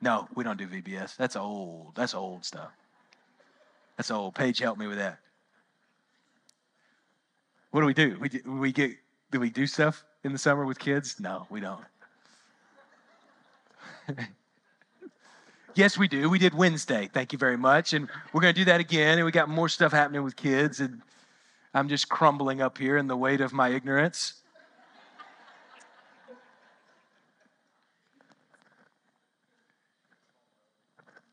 No, 0.00 0.28
we 0.34 0.44
don't 0.44 0.56
do 0.56 0.66
VBS. 0.66 1.16
That's 1.16 1.36
old. 1.36 1.92
That's 1.94 2.14
old 2.14 2.44
stuff. 2.44 2.70
That's 3.96 4.10
old. 4.10 4.34
Paige, 4.34 4.60
help 4.60 4.78
me 4.78 4.86
with 4.86 4.98
that. 4.98 5.18
What 7.72 7.80
do 7.80 7.86
we 7.86 7.94
do? 7.94 8.16
We, 8.20 8.28
do, 8.28 8.40
we 8.46 8.72
get 8.72 8.92
do 9.30 9.40
we 9.40 9.50
do 9.50 9.66
stuff 9.66 10.04
in 10.24 10.32
the 10.32 10.38
summer 10.38 10.64
with 10.64 10.78
kids? 10.78 11.20
No, 11.20 11.46
we 11.50 11.60
don't. 11.60 11.84
yes, 15.74 15.98
we 15.98 16.08
do. 16.08 16.30
We 16.30 16.38
did 16.38 16.54
Wednesday. 16.54 17.10
Thank 17.12 17.32
you 17.32 17.38
very 17.38 17.58
much. 17.58 17.92
And 17.92 18.08
we're 18.32 18.40
going 18.40 18.54
to 18.54 18.60
do 18.60 18.64
that 18.66 18.80
again. 18.80 19.18
And 19.18 19.26
we 19.26 19.32
got 19.32 19.50
more 19.50 19.68
stuff 19.68 19.92
happening 19.92 20.22
with 20.22 20.34
kids. 20.34 20.80
And 20.80 21.02
I'm 21.74 21.88
just 21.88 22.08
crumbling 22.08 22.60
up 22.60 22.78
here 22.78 22.96
in 22.96 23.06
the 23.06 23.16
weight 23.16 23.40
of 23.40 23.52
my 23.52 23.68
ignorance. 23.68 24.34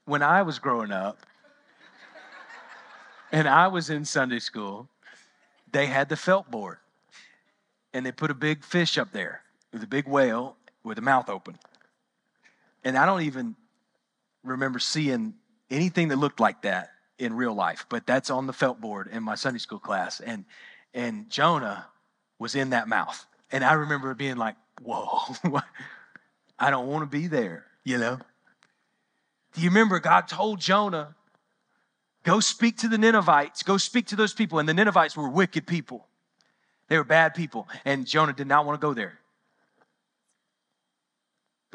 When 0.05 0.21
I 0.21 0.41
was 0.43 0.59
growing 0.59 0.91
up 0.91 1.19
and 3.31 3.47
I 3.47 3.67
was 3.67 3.89
in 3.89 4.05
Sunday 4.05 4.39
school, 4.39 4.87
they 5.71 5.87
had 5.87 6.09
the 6.09 6.15
felt 6.15 6.51
board 6.51 6.77
and 7.93 8.05
they 8.05 8.11
put 8.11 8.29
a 8.29 8.35
big 8.35 8.63
fish 8.63 8.97
up 8.97 9.11
there 9.13 9.41
with 9.71 9.81
a 9.81 9.87
big 9.87 10.07
whale 10.07 10.57
with 10.83 10.97
a 10.99 11.01
mouth 11.01 11.29
open. 11.29 11.57
And 12.83 12.97
I 12.97 13.05
don't 13.05 13.23
even 13.23 13.55
remember 14.43 14.79
seeing 14.79 15.33
anything 15.71 16.09
that 16.09 16.17
looked 16.17 16.39
like 16.39 16.61
that 16.61 16.91
in 17.17 17.33
real 17.33 17.53
life, 17.53 17.85
but 17.89 18.05
that's 18.05 18.29
on 18.29 18.47
the 18.47 18.53
felt 18.53 18.81
board 18.81 19.09
in 19.11 19.23
my 19.23 19.35
Sunday 19.35 19.59
school 19.59 19.79
class. 19.79 20.19
And 20.19 20.45
and 20.93 21.29
Jonah 21.29 21.87
was 22.39 22.55
in 22.55 22.71
that 22.71 22.87
mouth. 22.87 23.25
And 23.51 23.63
I 23.63 23.73
remember 23.73 24.13
being 24.13 24.37
like, 24.37 24.55
whoa, 24.81 25.35
I 26.59 26.69
don't 26.69 26.87
want 26.87 27.09
to 27.09 27.17
be 27.17 27.27
there, 27.27 27.65
you 27.83 27.97
know? 27.97 28.17
Do 29.53 29.61
you 29.61 29.69
remember 29.69 29.99
God 29.99 30.27
told 30.27 30.59
Jonah, 30.59 31.15
go 32.23 32.39
speak 32.39 32.77
to 32.79 32.87
the 32.87 32.97
Ninevites, 32.97 33.63
go 33.63 33.77
speak 33.77 34.07
to 34.07 34.15
those 34.15 34.33
people. 34.33 34.59
And 34.59 34.67
the 34.67 34.73
Ninevites 34.73 35.15
were 35.15 35.29
wicked 35.29 35.67
people, 35.67 36.07
they 36.87 36.97
were 36.97 37.03
bad 37.03 37.33
people. 37.35 37.67
And 37.83 38.05
Jonah 38.05 38.33
did 38.33 38.47
not 38.47 38.65
want 38.65 38.79
to 38.79 38.85
go 38.85 38.93
there. 38.93 39.19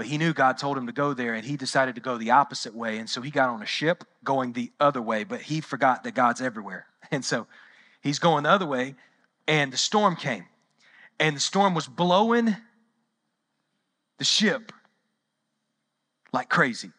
But 0.01 0.07
he 0.07 0.17
knew 0.17 0.33
God 0.33 0.57
told 0.57 0.79
him 0.79 0.87
to 0.87 0.95
go 0.95 1.13
there, 1.13 1.35
and 1.35 1.45
he 1.45 1.59
decided 1.59 1.95
to 1.97 2.01
go 2.01 2.17
the 2.17 2.31
opposite 2.31 2.75
way. 2.75 2.97
And 2.97 3.11
so 3.11 3.21
he 3.21 3.31
got 3.31 3.51
on 3.51 3.61
a 3.61 3.67
ship 3.67 4.03
going 4.25 4.55
the 4.55 4.73
other 4.81 5.03
way, 5.03 5.25
but 5.25 5.43
he 5.43 5.61
forgot 5.61 6.05
that 6.05 6.15
God's 6.15 6.41
everywhere. 6.41 6.87
And 7.11 7.23
so 7.23 7.47
he's 8.01 8.19
going 8.19 8.45
the 8.45 8.49
other 8.49 8.65
way, 8.65 8.95
and 9.47 9.71
the 9.71 9.77
storm 9.77 10.17
came. 10.17 10.47
And 11.19 11.37
the 11.37 11.41
storm 11.41 11.75
was 11.75 11.87
blowing 11.87 12.57
the 14.17 14.25
ship 14.25 14.73
like 16.33 16.49
crazy 16.49 16.93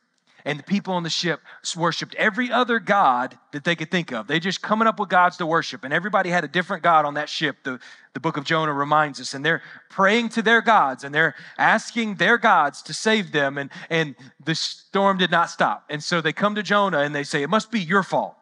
and 0.46 0.60
the 0.60 0.64
people 0.64 0.94
on 0.94 1.04
the 1.04 1.10
ship 1.10 1.42
worshiped 1.76 2.16
every 2.16 2.52
other 2.52 2.80
god 2.80 3.38
that 3.52 3.64
they 3.64 3.76
could 3.76 3.92
think 3.92 4.12
of. 4.12 4.28
They 4.28 4.40
just 4.40 4.62
coming 4.62 4.88
up 4.88 5.00
with 5.00 5.10
gods 5.10 5.38
to 5.38 5.46
worship, 5.46 5.84
and 5.84 5.94
everybody 5.94 6.30
had 6.30 6.44
a 6.44 6.48
different 6.48 6.84
god 6.84 7.06
on 7.06 7.16
that 7.16 7.30
ship. 7.30 7.58
The, 7.64 7.80
the 8.14 8.20
book 8.20 8.38
of 8.38 8.44
Jonah 8.44 8.74
reminds 8.74 9.22
us, 9.22 9.34
and 9.34 9.46
they're 9.46 9.62
praying 9.90 10.30
to 10.30 10.42
their 10.42 10.62
gods 10.62 11.04
and 11.04 11.14
they're 11.14 11.36
asking 11.58 12.16
their 12.16 12.38
gods 12.38 12.82
to 12.84 12.94
save 12.94 13.32
them, 13.32 13.58
and, 13.58 13.70
and 13.90 14.16
the 14.44 14.56
storm 14.56 15.18
did 15.18 15.32
not 15.32 15.50
stop. 15.50 15.86
And 15.90 16.04
so 16.04 16.22
they 16.22 16.34
come 16.34 16.56
to 16.56 16.64
Jonah 16.64 17.00
and 17.00 17.14
they 17.14 17.24
say, 17.24 17.44
It 17.44 17.50
must 17.50 17.72
be 17.72 17.80
your 17.80 18.04
fault. 18.04 18.36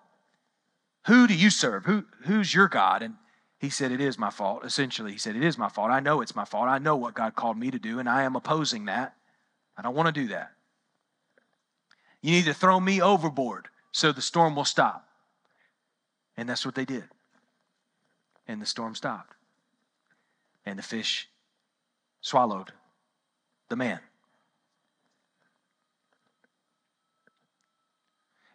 Who 1.08 1.28
do 1.28 1.34
you 1.34 1.50
serve? 1.50 1.86
Who, 1.86 2.06
who's 2.26 2.54
your 2.54 2.68
God? 2.68 3.02
And 3.02 3.16
he 3.60 3.70
said, 3.70 3.92
It 3.92 4.02
is 4.02 4.18
my 4.18 4.30
fault. 4.30 4.64
Essentially, 4.66 5.12
he 5.12 5.18
said, 5.18 5.36
It 5.36 5.44
is 5.44 5.58
my 5.58 5.70
fault. 5.70 5.92
I 5.92 6.00
know 6.00 6.22
it's 6.22 6.36
my 6.36 6.46
fault. 6.46 6.68
I 6.68 6.78
know 6.78 6.96
what 6.96 7.14
God 7.14 7.36
called 7.36 7.58
me 7.58 7.72
to 7.72 7.80
do, 7.80 8.00
and 8.00 8.10
I 8.10 8.24
am 8.24 8.36
opposing 8.36 8.86
that. 8.86 9.16
I 9.78 9.82
don't 9.82 9.96
want 9.96 10.14
to 10.14 10.22
do 10.22 10.28
that. 10.30 10.52
You 12.22 12.32
need 12.32 12.46
to 12.46 12.54
throw 12.54 12.80
me 12.80 13.02
overboard 13.02 13.68
so 13.92 14.12
the 14.12 14.22
storm 14.22 14.56
will 14.56 14.66
stop. 14.66 15.08
And 16.38 16.48
that's 16.48 16.66
what 16.66 16.76
they 16.76 16.86
did. 16.86 17.06
And 18.48 18.62
the 18.62 18.66
storm 18.66 18.96
stopped. 18.96 19.34
And 20.66 20.78
the 20.78 20.84
fish 20.84 21.30
swallowed 22.22 22.72
the 23.70 23.76
man. 23.76 24.00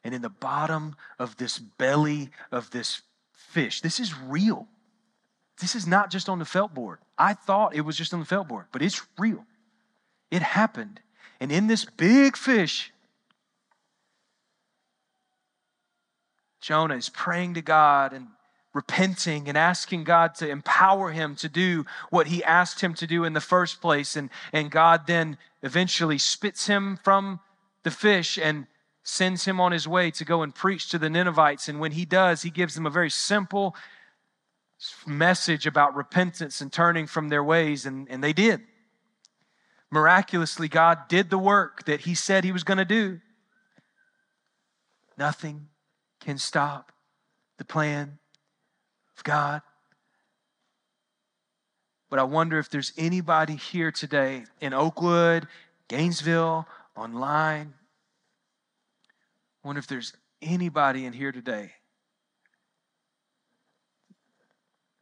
And 0.02 0.14
in 0.14 0.20
the 0.20 0.28
bottom 0.28 0.96
of 1.18 1.36
this 1.38 1.58
belly 1.58 2.30
of 2.52 2.70
this 2.70 3.02
fish, 3.32 3.80
this 3.80 3.98
is 3.98 4.16
real. 4.18 4.68
This 5.60 5.74
is 5.74 5.86
not 5.86 6.10
just 6.10 6.28
on 6.28 6.38
the 6.38 6.44
felt 6.44 6.74
board. 6.74 6.98
I 7.16 7.32
thought 7.32 7.74
it 7.74 7.82
was 7.82 7.96
just 7.96 8.12
on 8.12 8.20
the 8.20 8.26
felt 8.26 8.48
board, 8.48 8.66
but 8.70 8.82
it's 8.82 9.02
real. 9.18 9.46
It 10.30 10.42
happened. 10.42 11.00
And 11.40 11.50
in 11.50 11.68
this 11.68 11.84
big 11.84 12.36
fish 12.36 12.92
Jonah 16.64 16.96
is 16.96 17.10
praying 17.10 17.52
to 17.52 17.60
God 17.60 18.14
and 18.14 18.28
repenting 18.72 19.50
and 19.50 19.58
asking 19.58 20.04
God 20.04 20.34
to 20.36 20.48
empower 20.48 21.10
him 21.10 21.36
to 21.36 21.48
do 21.50 21.84
what 22.08 22.28
he 22.28 22.42
asked 22.42 22.80
him 22.80 22.94
to 22.94 23.06
do 23.06 23.24
in 23.24 23.34
the 23.34 23.40
first 23.42 23.82
place. 23.82 24.16
And, 24.16 24.30
and 24.50 24.70
God 24.70 25.06
then 25.06 25.36
eventually 25.62 26.16
spits 26.16 26.66
him 26.66 26.98
from 27.04 27.40
the 27.82 27.90
fish 27.90 28.38
and 28.38 28.66
sends 29.02 29.44
him 29.44 29.60
on 29.60 29.72
his 29.72 29.86
way 29.86 30.10
to 30.12 30.24
go 30.24 30.40
and 30.40 30.54
preach 30.54 30.88
to 30.88 30.98
the 30.98 31.10
Ninevites. 31.10 31.68
And 31.68 31.80
when 31.80 31.92
he 31.92 32.06
does, 32.06 32.40
he 32.40 32.50
gives 32.50 32.74
them 32.74 32.86
a 32.86 32.90
very 32.90 33.10
simple 33.10 33.76
message 35.06 35.66
about 35.66 35.94
repentance 35.94 36.62
and 36.62 36.72
turning 36.72 37.06
from 37.06 37.28
their 37.28 37.44
ways, 37.44 37.84
and, 37.84 38.08
and 38.08 38.24
they 38.24 38.32
did. 38.32 38.62
Miraculously, 39.90 40.68
God 40.68 41.08
did 41.08 41.28
the 41.28 41.36
work 41.36 41.84
that 41.84 42.00
he 42.00 42.14
said 42.14 42.42
he 42.42 42.52
was 42.52 42.64
going 42.64 42.78
to 42.78 42.86
do. 42.86 43.20
Nothing 45.18 45.68
can 46.24 46.38
stop 46.38 46.90
the 47.58 47.64
plan 47.64 48.18
of 49.16 49.24
God. 49.24 49.62
But 52.10 52.18
I 52.18 52.22
wonder 52.24 52.58
if 52.58 52.70
there's 52.70 52.92
anybody 52.96 53.56
here 53.56 53.92
today 53.92 54.44
in 54.60 54.72
Oakwood, 54.72 55.46
Gainesville, 55.88 56.66
online. 56.96 57.74
I 59.62 59.66
wonder 59.66 59.78
if 59.78 59.86
there's 59.86 60.14
anybody 60.40 61.04
in 61.04 61.12
here 61.12 61.32
today 61.32 61.72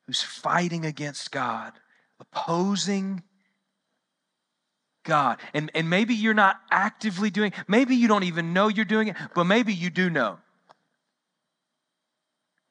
who's 0.07 0.23
fighting 0.23 0.85
against 0.85 1.31
God, 1.31 1.73
opposing 2.19 3.23
God. 5.05 5.39
And, 5.55 5.71
and 5.75 5.89
maybe 5.89 6.15
you're 6.15 6.35
not 6.35 6.57
actively 6.71 7.31
doing, 7.31 7.53
maybe 7.69 7.95
you 7.95 8.09
don't 8.09 8.25
even 8.25 8.53
know 8.53 8.69
you're 8.69 8.85
doing 8.85 9.09
it, 9.09 9.17
but 9.35 9.45
maybe 9.45 9.73
you 9.73 9.91
do 9.91 10.11
know. 10.11 10.39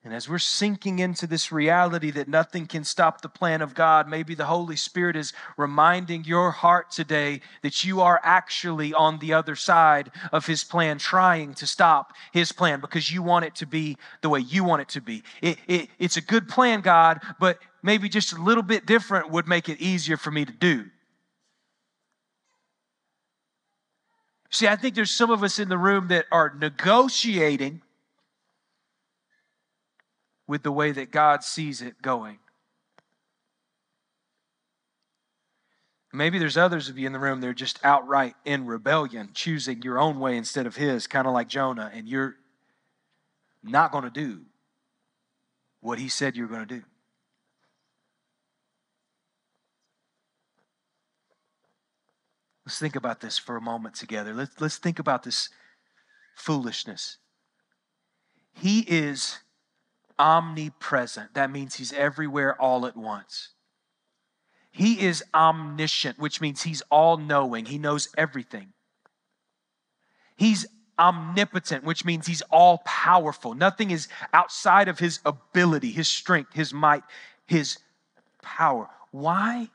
And 0.04 0.16
as 0.16 0.28
we're 0.28 0.40
sinking 0.40 0.98
into 0.98 1.28
this 1.28 1.52
reality 1.52 2.10
that 2.12 2.28
nothing 2.28 2.66
can 2.66 2.84
stop 2.84 3.22
the 3.22 3.30
plan 3.30 3.62
of 3.62 3.76
God, 3.76 4.10
maybe 4.10 4.34
the 4.34 4.46
Holy 4.46 4.76
Spirit 4.76 5.16
is 5.16 5.32
reminding 5.58 6.24
your 6.24 6.50
heart 6.50 6.90
today 6.90 7.42
that 7.62 7.84
you 7.84 8.02
are 8.02 8.20
actually 8.24 8.96
on 8.96 9.20
the 9.20 9.34
other 9.34 9.56
side 9.56 10.10
of 10.32 10.48
His 10.48 10.64
plan, 10.64 10.98
trying 10.98 11.54
to 11.54 11.68
stop 11.68 12.14
His 12.34 12.52
plan 12.52 12.82
because 12.82 13.12
you 13.12 13.22
want 13.22 13.46
it 13.46 13.54
to 13.56 13.68
be 13.68 13.96
the 14.22 14.30
way 14.30 14.40
you 14.40 14.64
want 14.64 14.82
it 14.82 14.90
to 14.90 15.02
be. 15.02 15.22
It, 15.40 15.60
it, 15.68 15.90
it's 16.00 16.18
a 16.18 16.22
good 16.22 16.50
plan, 16.50 16.82
God, 16.82 17.22
but 17.40 17.60
maybe 17.84 18.10
just 18.10 18.34
a 18.34 18.42
little 18.42 18.64
bit 18.64 18.88
different 18.88 19.30
would 19.30 19.48
make 19.48 19.70
it 19.70 19.80
easier 19.80 20.18
for 20.18 20.32
me 20.32 20.46
to 20.46 20.54
do. 20.54 20.86
See, 24.50 24.68
I 24.68 24.76
think 24.76 24.96
there's 24.96 25.12
some 25.12 25.30
of 25.30 25.44
us 25.44 25.60
in 25.60 25.70
the 25.70 25.78
room 25.78 26.08
that 26.08 26.26
are 26.32 26.56
negotiating 26.60 27.84
with 30.52 30.64
the 30.64 30.72
way 30.72 30.92
that 30.92 31.12
God 31.12 31.46
sees 31.46 31.82
it 31.82 32.02
going. 32.02 32.38
Maybe 36.12 36.40
there's 36.40 36.58
others 36.58 36.90
of 36.90 36.98
you 36.98 37.08
in 37.08 37.14
the 37.14 37.20
room 37.20 37.40
that 37.40 37.48
are 37.48 37.54
just 37.54 37.80
outright 37.86 38.36
in 38.44 38.66
rebellion, 38.66 39.30
choosing 39.34 39.82
your 39.82 39.98
own 39.98 40.20
way 40.20 40.36
instead 40.36 40.66
of 40.66 40.76
His, 40.76 41.08
kind 41.08 41.26
of 41.26 41.32
like 41.32 41.48
Jonah, 41.48 41.90
and 41.94 42.06
you're 42.06 42.36
not 43.64 43.94
going 43.94 44.04
to 44.04 44.10
do 44.10 44.42
what 45.80 46.00
He 46.00 46.10
said 46.10 46.36
you're 46.36 46.48
going 46.48 46.68
to 46.68 46.80
do. 46.80 46.84
Let's 52.66 52.78
think 52.78 52.98
about 52.98 53.22
this 53.22 53.38
for 53.38 53.56
a 53.56 53.62
moment 53.62 53.96
together. 53.96 54.34
Let's, 54.34 54.60
let's 54.60 54.78
think 54.80 55.00
about 55.00 55.24
this 55.24 55.48
foolishness. 56.36 57.20
He 58.54 58.82
is 58.82 59.40
omnipresent. 60.22 61.34
That 61.34 61.52
means 61.52 61.76
he's 61.76 61.92
everywhere 61.92 62.56
all 62.62 62.86
at 62.86 62.96
once. 62.96 63.50
He 64.72 65.02
is 65.02 65.24
omniscient, 65.34 66.20
which 66.20 66.40
means 66.40 66.62
he's 66.62 66.84
all 66.92 67.18
knowing, 67.18 67.66
he 67.66 67.78
knows 67.78 68.08
everything. 68.18 68.72
He's 70.38 70.66
omnipotent, 70.98 71.84
which 71.84 72.06
means 72.06 72.28
he's 72.28 72.44
all 72.44 72.84
powerful. 72.86 73.54
Nothing 73.54 73.92
is 73.92 74.08
outside 74.34 74.88
of 74.88 75.00
his 75.00 75.20
ability, 75.26 75.92
his 75.92 76.08
strength, 76.08 76.54
his 76.54 76.74
might, 76.74 77.04
his 77.46 77.80
power. 78.42 78.88
Why 79.10 79.70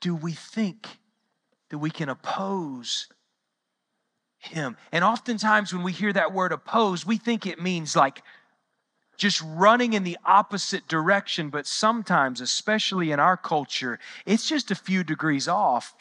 do 0.00 0.14
we 0.14 0.32
think 0.32 0.86
that 1.70 1.78
we 1.78 1.90
can 1.90 2.08
oppose 2.08 3.06
him? 4.38 4.76
And 4.92 5.04
oftentimes, 5.04 5.72
when 5.72 5.82
we 5.82 5.92
hear 5.92 6.12
that 6.12 6.32
word 6.32 6.52
oppose, 6.52 7.06
we 7.06 7.16
think 7.16 7.46
it 7.46 7.62
means 7.62 7.96
like 7.96 8.22
just 9.20 9.42
running 9.44 9.92
in 9.92 10.02
the 10.02 10.16
opposite 10.24 10.88
direction. 10.88 11.50
But 11.50 11.66
sometimes, 11.66 12.40
especially 12.40 13.12
in 13.12 13.20
our 13.20 13.36
culture, 13.36 13.98
it's 14.24 14.48
just 14.48 14.70
a 14.70 14.74
few 14.74 15.04
degrees 15.04 15.46
off 15.46 15.94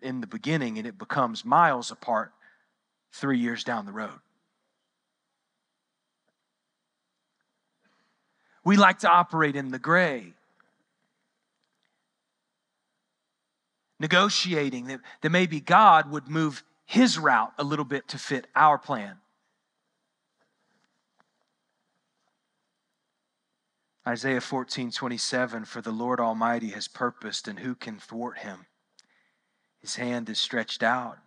in 0.00 0.22
the 0.22 0.26
beginning 0.26 0.78
and 0.78 0.86
it 0.86 0.98
becomes 0.98 1.44
miles 1.44 1.90
apart 1.90 2.32
three 3.12 3.38
years 3.38 3.62
down 3.62 3.84
the 3.84 3.92
road. 3.92 4.18
We 8.64 8.78
like 8.78 9.00
to 9.00 9.08
operate 9.10 9.54
in 9.54 9.70
the 9.70 9.78
gray. 9.78 10.32
Negotiating 14.00 14.86
that, 14.86 15.00
that 15.20 15.30
maybe 15.30 15.60
God 15.60 16.10
would 16.10 16.26
move 16.26 16.64
his 16.86 17.18
route 17.18 17.52
a 17.58 17.64
little 17.64 17.84
bit 17.84 18.08
to 18.08 18.18
fit 18.18 18.46
our 18.56 18.78
plan. 18.78 19.16
Isaiah 24.06 24.40
14, 24.40 24.90
27 24.90 25.64
For 25.64 25.80
the 25.80 25.92
Lord 25.92 26.18
Almighty 26.18 26.70
has 26.70 26.88
purposed, 26.88 27.46
and 27.46 27.60
who 27.60 27.74
can 27.74 27.98
thwart 27.98 28.38
him? 28.38 28.66
His 29.80 29.96
hand 29.96 30.28
is 30.28 30.38
stretched 30.38 30.82
out. 30.82 31.18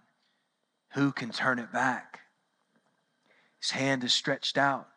Who 0.94 1.12
can 1.12 1.32
turn 1.32 1.60
it 1.60 1.72
back? 1.72 2.22
His 3.62 3.72
hand 3.72 4.04
is 4.04 4.14
stretched 4.14 4.58
out. 4.58 4.88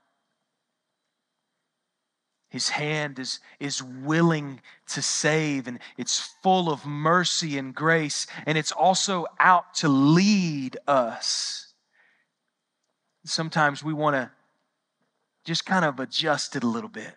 His 2.51 2.71
hand 2.71 3.19
is, 3.19 3.41
is 3.61 3.83
willing 3.83 4.61
to 4.89 5.03
save, 5.03 5.69
and 5.69 5.79
it's 5.97 6.35
full 6.43 6.73
of 6.73 6.87
mercy 6.87 7.59
and 7.59 7.75
grace, 7.75 8.27
and 8.47 8.57
it's 8.57 8.73
also 8.73 9.27
out 9.39 9.75
to 9.75 9.89
lead 9.89 10.79
us. 10.87 11.75
Sometimes 13.25 13.85
we 13.85 13.93
want 13.93 14.17
to 14.17 14.31
just 15.45 15.67
kind 15.67 15.85
of 15.85 16.01
adjust 16.01 16.57
it 16.57 16.65
a 16.65 16.69
little 16.69 16.89
bit 16.89 17.15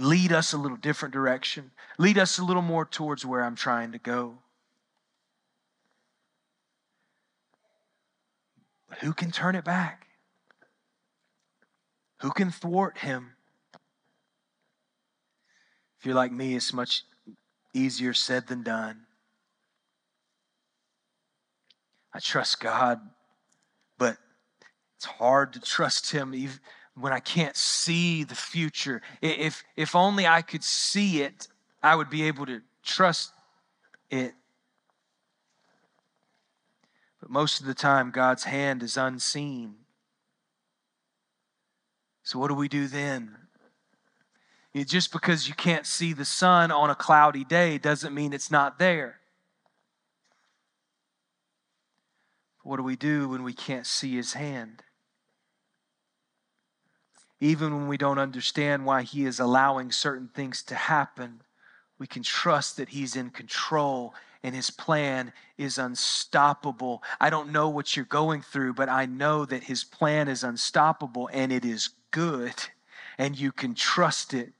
lead 0.00 0.32
us 0.32 0.52
a 0.52 0.58
little 0.58 0.76
different 0.76 1.12
direction, 1.12 1.70
lead 1.98 2.18
us 2.18 2.38
a 2.38 2.44
little 2.44 2.62
more 2.62 2.84
towards 2.84 3.24
where 3.24 3.42
I'm 3.42 3.56
trying 3.56 3.92
to 3.92 3.98
go. 3.98 4.38
But 8.88 8.98
who 8.98 9.12
can 9.12 9.30
turn 9.30 9.54
it 9.54 9.64
back? 9.64 10.06
Who 12.22 12.30
can 12.30 12.50
thwart 12.50 12.98
him? 12.98 13.32
If 15.98 16.06
you're 16.06 16.14
like 16.14 16.32
me, 16.32 16.54
it's 16.54 16.72
much 16.72 17.04
easier 17.74 18.14
said 18.14 18.46
than 18.46 18.62
done. 18.62 19.02
I 22.12 22.18
trust 22.18 22.60
God, 22.60 23.00
but 23.98 24.16
it's 24.96 25.04
hard 25.04 25.52
to 25.52 25.60
trust 25.60 26.10
Him 26.10 26.34
even 26.34 26.58
when 27.00 27.12
I 27.12 27.20
can't 27.20 27.56
see 27.56 28.24
the 28.24 28.34
future. 28.34 29.02
If, 29.20 29.62
if 29.76 29.94
only 29.94 30.26
I 30.26 30.42
could 30.42 30.64
see 30.64 31.22
it, 31.22 31.48
I 31.82 31.94
would 31.94 32.10
be 32.10 32.24
able 32.24 32.46
to 32.46 32.60
trust 32.82 33.32
it. 34.10 34.34
But 37.20 37.30
most 37.30 37.60
of 37.60 37.66
the 37.66 37.74
time, 37.74 38.10
God's 38.10 38.44
hand 38.44 38.82
is 38.82 38.96
unseen. 38.96 39.74
So, 42.22 42.38
what 42.38 42.48
do 42.48 42.54
we 42.54 42.68
do 42.68 42.86
then? 42.86 43.36
just 44.86 45.10
because 45.10 45.48
you 45.48 45.54
can't 45.54 45.84
see 45.84 46.12
the 46.12 46.24
sun 46.24 46.70
on 46.70 46.90
a 46.90 46.94
cloudy 46.94 47.42
day 47.42 47.76
doesn't 47.76 48.14
mean 48.14 48.32
it's 48.32 48.52
not 48.52 48.78
there. 48.78 49.18
What 52.62 52.76
do 52.76 52.82
we 52.82 52.94
do 52.94 53.28
when 53.28 53.42
we 53.42 53.52
can't 53.52 53.86
see 53.86 54.14
his 54.14 54.34
hand? 54.34 54.84
Even 57.40 57.74
when 57.74 57.88
we 57.88 57.96
don't 57.96 58.18
understand 58.18 58.84
why 58.84 59.02
He 59.02 59.24
is 59.24 59.40
allowing 59.40 59.90
certain 59.92 60.28
things 60.28 60.62
to 60.64 60.74
happen, 60.74 61.40
we 61.98 62.06
can 62.06 62.22
trust 62.22 62.76
that 62.76 62.90
He's 62.90 63.16
in 63.16 63.30
control 63.30 64.14
and 64.42 64.54
His 64.54 64.70
plan 64.70 65.32
is 65.58 65.78
unstoppable. 65.78 67.02
I 67.20 67.30
don't 67.30 67.52
know 67.52 67.68
what 67.68 67.96
you're 67.96 68.04
going 68.04 68.42
through, 68.42 68.74
but 68.74 68.88
I 68.88 69.06
know 69.06 69.44
that 69.44 69.64
His 69.64 69.84
plan 69.84 70.28
is 70.28 70.44
unstoppable 70.44 71.28
and 71.32 71.52
it 71.52 71.64
is 71.64 71.90
good, 72.10 72.54
and 73.18 73.38
you 73.38 73.52
can 73.52 73.74
trust 73.74 74.34
it. 74.34 74.52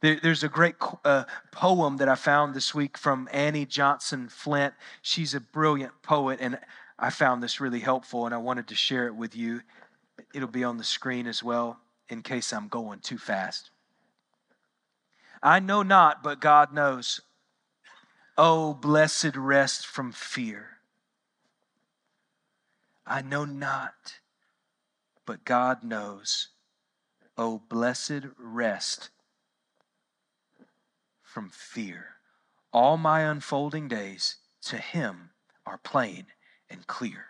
there's 0.00 0.44
a 0.44 0.48
great 0.48 0.76
uh, 1.04 1.24
poem 1.50 1.96
that 1.96 2.08
I 2.08 2.14
found 2.14 2.54
this 2.54 2.74
week 2.74 2.98
from 2.98 3.28
Annie 3.32 3.64
Johnson 3.64 4.28
Flint. 4.28 4.74
She's 5.00 5.34
a 5.34 5.40
brilliant 5.40 5.92
poet, 6.02 6.38
and 6.42 6.58
I 6.98 7.10
found 7.10 7.42
this 7.42 7.60
really 7.60 7.80
helpful, 7.80 8.26
and 8.26 8.34
I 8.34 8.38
wanted 8.38 8.68
to 8.68 8.74
share 8.74 9.06
it 9.06 9.14
with 9.14 9.34
you. 9.34 9.62
It'll 10.34 10.48
be 10.48 10.64
on 10.64 10.78
the 10.78 10.84
screen 10.84 11.26
as 11.26 11.42
well 11.42 11.80
in 12.08 12.22
case 12.22 12.52
I'm 12.52 12.68
going 12.68 13.00
too 13.00 13.18
fast. 13.18 13.70
I 15.42 15.60
know 15.60 15.82
not, 15.82 16.22
but 16.22 16.40
God 16.40 16.72
knows. 16.72 17.20
Oh, 18.36 18.74
blessed 18.74 19.36
rest 19.36 19.86
from 19.86 20.10
fear. 20.10 20.78
I 23.06 23.20
know 23.20 23.44
not, 23.44 24.20
but 25.26 25.44
God 25.44 25.84
knows. 25.84 26.48
Oh, 27.36 27.62
blessed 27.68 28.24
rest 28.38 29.10
from 31.22 31.50
fear. 31.50 32.06
All 32.72 32.96
my 32.96 33.20
unfolding 33.20 33.88
days 33.88 34.36
to 34.62 34.78
Him 34.78 35.30
are 35.66 35.78
plain 35.78 36.26
and 36.70 36.86
clear. 36.86 37.26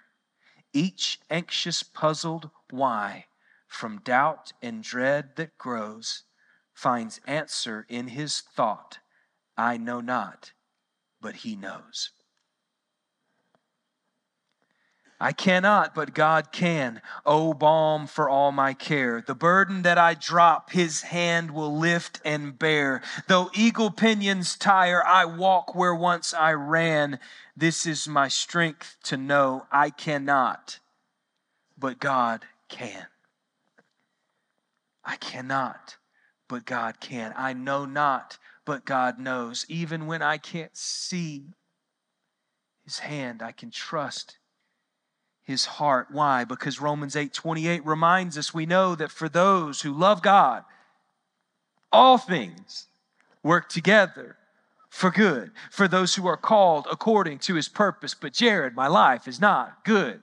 Each 0.72 1.18
anxious, 1.30 1.82
puzzled 1.82 2.50
why 2.76 3.26
from 3.68 3.98
doubt 3.98 4.52
and 4.62 4.82
dread 4.82 5.37
that 5.37 5.58
grows 5.58 6.22
finds 6.72 7.20
answer 7.26 7.87
in 7.88 8.08
His 8.08 8.40
thought. 8.40 8.98
I 9.56 9.76
know 9.76 10.00
not, 10.00 10.52
but 11.20 11.37
He 11.37 11.56
knows. 11.56 12.10
I 15.20 15.32
cannot, 15.32 15.94
but 15.94 16.12
God 16.12 16.52
can. 16.52 17.00
O 17.24 17.54
balm 17.54 18.06
for 18.06 18.28
all 18.28 18.52
my 18.52 18.74
care. 18.74 19.22
The 19.26 19.34
burden 19.34 19.82
that 19.82 19.96
I 19.96 20.14
drop, 20.14 20.70
his 20.70 21.02
hand 21.02 21.52
will 21.52 21.74
lift 21.74 22.20
and 22.24 22.58
bear. 22.58 23.00
Though 23.28 23.50
eagle 23.54 23.90
pinions 23.90 24.56
tire, 24.56 25.02
I 25.06 25.24
walk 25.24 25.74
where 25.74 25.94
once 25.94 26.34
I 26.34 26.52
ran. 26.52 27.20
This 27.56 27.87
is 27.87 28.08
my 28.08 28.28
strength 28.28 28.96
to 29.04 29.16
know 29.16 29.66
I 29.70 29.90
cannot, 29.90 30.80
but 31.78 32.00
God 32.00 32.44
can. 32.74 33.06
I 35.04 35.16
cannot, 35.16 35.96
but 36.48 36.64
God 36.64 36.98
can. 37.00 37.32
I 37.37 37.52
know 37.52 37.84
not, 37.84 38.38
but 38.64 38.84
God 38.84 39.18
knows. 39.18 39.64
Even 39.68 40.06
when 40.06 40.22
I 40.22 40.38
can't 40.38 40.76
see 40.76 41.44
his 42.84 42.98
hand, 42.98 43.42
I 43.42 43.52
can 43.52 43.70
trust 43.70 44.38
his 45.42 45.66
heart. 45.66 46.08
Why? 46.10 46.44
Because 46.44 46.80
Romans 46.80 47.16
8 47.16 47.32
28 47.32 47.84
reminds 47.87 48.37
us 48.38 48.54
we 48.54 48.66
know 48.66 48.94
that 48.94 49.10
for 49.10 49.28
those 49.28 49.82
who 49.82 49.92
love 49.92 50.22
God, 50.22 50.64
all 51.92 52.18
things 52.18 52.87
work 53.42 53.68
together 53.68 54.37
for 54.88 55.10
good, 55.10 55.52
for 55.70 55.87
those 55.87 56.14
who 56.14 56.26
are 56.26 56.37
called 56.37 56.87
according 56.90 57.38
to 57.40 57.54
his 57.54 57.68
purpose. 57.68 58.14
But 58.14 58.32
Jared, 58.32 58.74
my 58.74 58.87
life 58.88 59.28
is 59.28 59.40
not 59.40 59.84
good. 59.84 60.22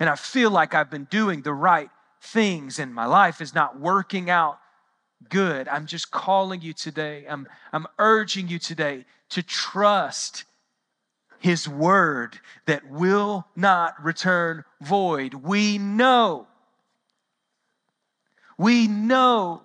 And 0.00 0.08
I 0.08 0.16
feel 0.16 0.50
like 0.50 0.74
I've 0.74 0.90
been 0.90 1.04
doing 1.04 1.42
the 1.42 1.52
right 1.52 1.90
things 2.22 2.78
and 2.78 2.94
my 2.94 3.06
life 3.06 3.40
is 3.40 3.54
not 3.54 3.78
working 3.78 4.30
out 4.30 4.58
good. 5.28 5.68
I'm 5.68 5.86
just 5.86 6.10
calling 6.10 6.62
you 6.62 6.72
today. 6.72 7.26
I'm, 7.28 7.46
I'm 7.72 7.86
urging 7.98 8.48
you 8.48 8.58
today 8.58 9.04
to 9.30 9.42
trust 9.42 10.44
his 11.38 11.68
word 11.68 12.38
that 12.66 12.90
will 12.90 13.46
not 13.54 14.02
return 14.02 14.64
void. 14.80 15.34
We 15.34 15.78
know, 15.78 16.46
we 18.58 18.88
know 18.88 19.62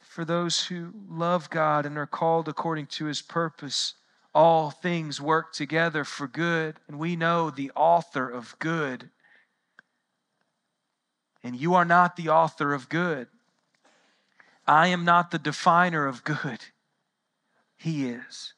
for 0.00 0.24
those 0.24 0.64
who 0.64 0.92
love 1.08 1.48
God 1.50 1.86
and 1.86 1.96
are 1.96 2.06
called 2.06 2.48
according 2.48 2.86
to 2.86 3.04
his 3.04 3.22
purpose, 3.22 3.94
all 4.38 4.70
things 4.70 5.20
work 5.20 5.52
together 5.52 6.04
for 6.04 6.28
good. 6.28 6.76
And 6.86 6.96
we 6.96 7.16
know 7.16 7.50
the 7.50 7.72
author 7.74 8.30
of 8.30 8.56
good. 8.60 9.10
And 11.42 11.56
you 11.56 11.74
are 11.74 11.84
not 11.84 12.14
the 12.14 12.28
author 12.28 12.72
of 12.72 12.88
good. 12.88 13.26
I 14.64 14.86
am 14.88 15.04
not 15.04 15.32
the 15.32 15.40
definer 15.40 16.06
of 16.06 16.22
good. 16.22 16.60
He 17.76 18.06
is. 18.06 18.54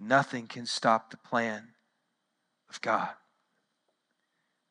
Nothing 0.00 0.48
can 0.48 0.66
stop 0.66 1.12
the 1.12 1.16
plan 1.16 1.68
of 2.68 2.80
God. 2.80 3.10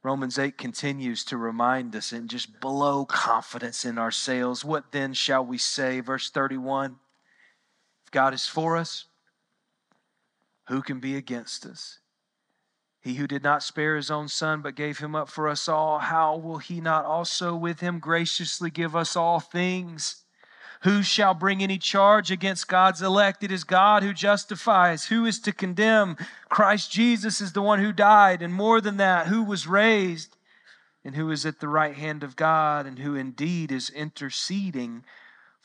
Romans 0.04 0.38
8 0.38 0.58
continues 0.58 1.24
to 1.24 1.38
remind 1.38 1.96
us 1.96 2.12
and 2.12 2.30
just 2.30 2.60
blow 2.60 3.06
confidence 3.06 3.86
in 3.86 3.98
our 3.98 4.12
sails. 4.12 4.66
What 4.66 4.92
then 4.92 5.14
shall 5.14 5.46
we 5.46 5.58
say? 5.58 6.02
Verse 6.02 6.30
31 6.30 6.98
If 8.06 8.12
God 8.12 8.34
is 8.34 8.46
for 8.46 8.76
us, 8.76 9.06
who 10.68 10.82
can 10.82 11.00
be 11.00 11.16
against 11.16 11.66
us? 11.66 12.00
He 13.02 13.16
who 13.16 13.28
did 13.28 13.44
not 13.44 13.62
spare 13.62 13.96
his 13.96 14.10
own 14.10 14.28
son, 14.28 14.62
but 14.62 14.74
gave 14.74 14.98
him 14.98 15.14
up 15.16 15.30
for 15.30 15.48
us 15.48 15.68
all, 15.68 16.00
how 16.00 16.38
will 16.38 16.58
he 16.58 16.82
not 16.82 17.06
also 17.06 17.56
with 17.56 17.80
him 17.80 18.00
graciously 18.00 18.72
give 18.72 18.96
us 18.96 19.16
all 19.16 19.40
things? 19.40 20.24
Who 20.82 21.04
shall 21.04 21.36
bring 21.36 21.62
any 21.62 21.78
charge 21.78 22.32
against 22.32 22.68
God's 22.68 23.02
elect? 23.02 23.44
It 23.44 23.52
is 23.52 23.64
God 23.64 24.02
who 24.02 24.14
justifies. 24.14 25.06
Who 25.06 25.26
is 25.26 25.40
to 25.42 25.52
condemn? 25.52 26.18
Christ 26.50 26.92
Jesus 26.92 27.42
is 27.42 27.54
the 27.54 27.62
one 27.62 27.80
who 27.80 27.92
died, 27.92 28.42
and 28.42 28.54
more 28.54 28.82
than 28.82 28.98
that, 28.98 29.28
who 29.28 29.44
was 29.44 29.68
raised, 29.68 30.36
and 31.04 31.16
who 31.16 31.30
is 31.30 31.46
at 31.46 31.60
the 31.60 31.68
right 31.68 31.96
hand 31.96 32.24
of 32.24 32.36
God, 32.36 32.88
and 32.88 33.00
who 33.00 33.16
indeed 33.16 33.72
is 33.72 33.90
interceding 33.92 35.06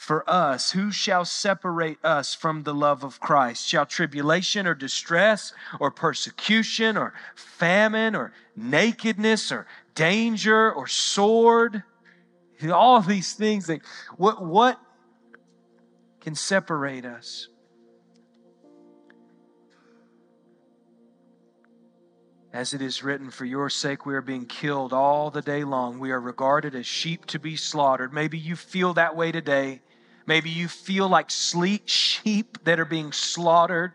for 0.00 0.24
us. 0.28 0.70
Who 0.70 0.90
shall 0.90 1.26
separate 1.26 2.02
us 2.02 2.34
from 2.34 2.62
the 2.62 2.72
love 2.72 3.04
of 3.04 3.20
Christ? 3.20 3.68
Shall 3.68 3.84
tribulation 3.84 4.66
or 4.66 4.74
distress 4.74 5.52
or 5.78 5.90
persecution 5.90 6.96
or 6.96 7.12
famine 7.34 8.16
or 8.16 8.32
nakedness 8.56 9.52
or 9.52 9.66
danger 9.94 10.72
or 10.72 10.86
sword? 10.86 11.82
All 12.72 13.02
these 13.02 13.34
things 13.34 13.66
that 13.66 13.82
what 14.16 14.42
what 14.42 14.80
can 16.22 16.34
separate 16.34 17.04
us. 17.04 17.48
As 22.54 22.72
it 22.72 22.80
is 22.80 23.02
written, 23.02 23.30
for 23.30 23.44
your 23.44 23.68
sake 23.68 24.06
we 24.06 24.14
are 24.14 24.22
being 24.22 24.46
killed 24.46 24.94
all 24.94 25.30
the 25.30 25.42
day 25.42 25.62
long. 25.62 25.98
We 25.98 26.10
are 26.10 26.20
regarded 26.20 26.74
as 26.74 26.86
sheep 26.86 27.26
to 27.26 27.38
be 27.38 27.54
slaughtered. 27.54 28.14
Maybe 28.14 28.38
you 28.38 28.56
feel 28.56 28.94
that 28.94 29.14
way 29.14 29.30
today. 29.30 29.82
Maybe 30.26 30.50
you 30.50 30.68
feel 30.68 31.08
like 31.08 31.30
sleek 31.30 31.88
sheep 31.88 32.58
that 32.64 32.78
are 32.78 32.84
being 32.84 33.12
slaughtered. 33.12 33.94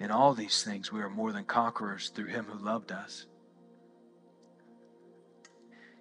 In 0.00 0.12
all 0.12 0.32
these 0.32 0.62
things, 0.62 0.92
we 0.92 1.00
are 1.00 1.10
more 1.10 1.32
than 1.32 1.44
conquerors 1.44 2.08
through 2.10 2.26
him 2.26 2.46
who 2.46 2.64
loved 2.64 2.92
us. 2.92 3.26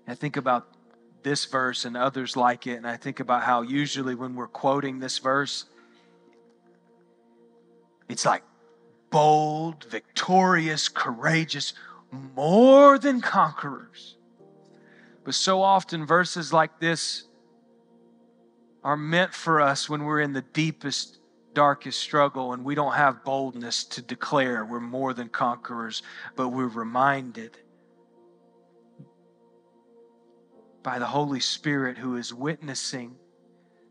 I 0.07 0.15
think 0.15 0.37
about 0.37 0.67
this 1.23 1.45
verse 1.45 1.83
and 1.83 1.97
others 1.97 2.37
like 2.37 2.65
it, 2.67 2.75
and 2.75 2.87
I 2.87 2.95
think 2.95 3.19
about 3.19 3.43
how 3.43 3.61
usually 3.61 4.15
when 4.15 4.35
we're 4.35 4.47
quoting 4.47 4.99
this 4.99 5.17
verse, 5.17 5.65
it's 8.07 8.25
like 8.25 8.43
bold, 9.09 9.83
victorious, 9.85 10.87
courageous, 10.87 11.73
more 12.35 12.97
than 12.97 13.19
conquerors. 13.19 14.15
But 15.25 15.35
so 15.35 15.61
often, 15.61 16.05
verses 16.05 16.53
like 16.53 16.79
this 16.79 17.25
are 18.83 18.95
meant 18.95 19.33
for 19.33 19.59
us 19.59 19.89
when 19.89 20.03
we're 20.03 20.21
in 20.21 20.31
the 20.31 20.43
deepest 20.53 21.19
darkest 21.53 21.99
struggle 21.99 22.53
and 22.53 22.63
we 22.63 22.75
don't 22.75 22.93
have 22.93 23.23
boldness 23.23 23.83
to 23.83 23.99
declare 24.01 24.63
we're 24.63 24.79
more 24.79 25.13
than 25.13 25.27
conquerors, 25.27 26.03
but 26.35 26.49
we're 26.49 26.67
reminded 26.67 27.57
by 30.87 30.99
the 30.99 31.05
Holy 31.05 31.41
Spirit 31.41 31.97
who 31.97 32.15
is 32.15 32.33
witnessing 32.33 33.13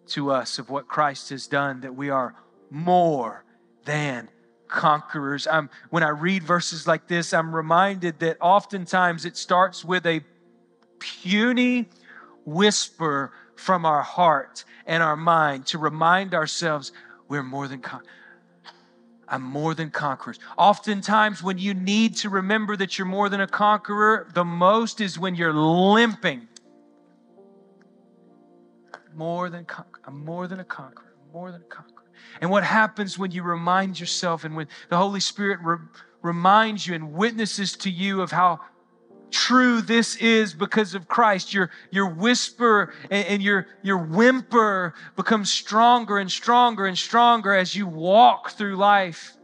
to 0.06 0.30
us 0.30 0.58
of 0.58 0.70
what 0.70 0.88
Christ 0.88 1.28
has 1.28 1.46
done 1.46 1.82
that 1.82 1.94
we 1.94 2.08
are 2.08 2.34
more 2.70 3.44
than 3.84 4.30
conquerors. 4.66 5.46
I'm, 5.46 5.68
when 5.90 6.02
I 6.02 6.08
read 6.08 6.42
verses 6.42 6.86
like 6.86 7.06
this, 7.06 7.34
I'm 7.34 7.54
reminded 7.54 8.20
that 8.20 8.38
oftentimes 8.40 9.26
it 9.26 9.36
starts 9.36 9.84
with 9.84 10.06
a 10.06 10.22
puny 10.98 11.90
whisper 12.46 13.30
from 13.56 13.84
our 13.84 14.00
heart 14.00 14.64
and 14.86 15.02
our 15.02 15.16
mind 15.16 15.66
to 15.66 15.78
remind 15.78 16.32
ourselves 16.32 16.92
we're 17.28 17.42
more 17.42 17.68
than 17.68 17.82
conquerors. 17.82 18.10
I'm 19.28 19.42
more 19.42 19.74
than 19.74 19.90
conquerors. 19.90 20.38
Oftentimes, 20.56 21.42
when 21.42 21.58
you 21.58 21.74
need 21.74 22.16
to 22.16 22.30
remember 22.30 22.74
that 22.74 22.96
you're 22.96 23.06
more 23.06 23.28
than 23.28 23.42
a 23.42 23.46
conqueror, 23.46 24.28
the 24.32 24.46
most 24.46 25.02
is 25.02 25.18
when 25.18 25.34
you're 25.34 25.52
limping. 25.52 26.48
More 29.16 29.48
than 29.50 29.64
conqueror. 29.64 30.02
I'm 30.06 30.24
more 30.24 30.46
than 30.46 30.60
a 30.60 30.64
conqueror. 30.64 31.14
More 31.32 31.50
than 31.50 31.62
a 31.62 31.64
conqueror. 31.64 32.04
And 32.40 32.50
what 32.50 32.64
happens 32.64 33.18
when 33.18 33.30
you 33.30 33.42
remind 33.42 33.98
yourself 33.98 34.44
and 34.44 34.54
when 34.54 34.68
the 34.90 34.96
Holy 34.96 35.20
Spirit 35.20 35.60
re- 35.62 35.78
reminds 36.22 36.86
you 36.86 36.94
and 36.94 37.12
witnesses 37.12 37.76
to 37.78 37.90
you 37.90 38.20
of 38.20 38.30
how 38.30 38.60
true 39.30 39.80
this 39.80 40.16
is 40.16 40.54
because 40.54 40.94
of 40.94 41.08
Christ. 41.08 41.52
Your, 41.52 41.70
your 41.90 42.08
whisper 42.08 42.92
and, 43.10 43.26
and, 43.26 43.42
your, 43.42 43.66
your 43.82 43.98
whimper 43.98 44.94
becomes 45.16 45.50
stronger 45.50 46.18
and 46.18 46.30
stronger 46.30 46.86
and 46.86 46.96
stronger 46.96 47.54
as 47.54 47.74
you 47.74 47.86
walk 47.86 48.50
through 48.50 48.76
life 48.76 49.36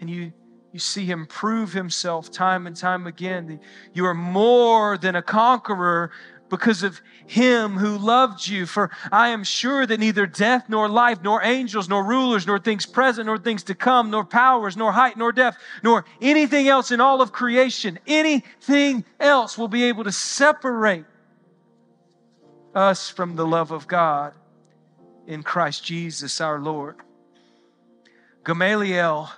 and 0.00 0.08
you, 0.08 0.32
you 0.72 0.78
see 0.78 1.04
Him 1.04 1.26
prove 1.26 1.72
Himself 1.72 2.30
time 2.30 2.66
and 2.66 2.76
time 2.76 3.06
again. 3.06 3.60
You 3.92 4.06
are 4.06 4.14
more 4.14 4.98
than 4.98 5.16
a 5.16 5.22
conqueror 5.22 6.10
because 6.48 6.82
of 6.82 7.00
him 7.26 7.76
who 7.76 7.96
loved 7.98 8.46
you. 8.46 8.66
For 8.66 8.90
I 9.10 9.28
am 9.28 9.44
sure 9.44 9.86
that 9.86 10.00
neither 10.00 10.26
death, 10.26 10.66
nor 10.68 10.88
life, 10.88 11.22
nor 11.22 11.42
angels, 11.42 11.88
nor 11.88 12.04
rulers, 12.04 12.46
nor 12.46 12.58
things 12.58 12.86
present, 12.86 13.26
nor 13.26 13.38
things 13.38 13.64
to 13.64 13.74
come, 13.74 14.10
nor 14.10 14.24
powers, 14.24 14.76
nor 14.76 14.92
height, 14.92 15.16
nor 15.16 15.32
depth, 15.32 15.58
nor 15.82 16.04
anything 16.20 16.68
else 16.68 16.90
in 16.90 17.00
all 17.00 17.20
of 17.22 17.32
creation, 17.32 17.98
anything 18.06 19.04
else 19.18 19.56
will 19.56 19.68
be 19.68 19.84
able 19.84 20.04
to 20.04 20.12
separate 20.12 21.06
us 22.74 23.08
from 23.08 23.36
the 23.36 23.46
love 23.46 23.70
of 23.70 23.86
God 23.86 24.34
in 25.26 25.42
Christ 25.42 25.84
Jesus 25.84 26.40
our 26.40 26.60
Lord. 26.60 26.96
Gamaliel 28.44 29.30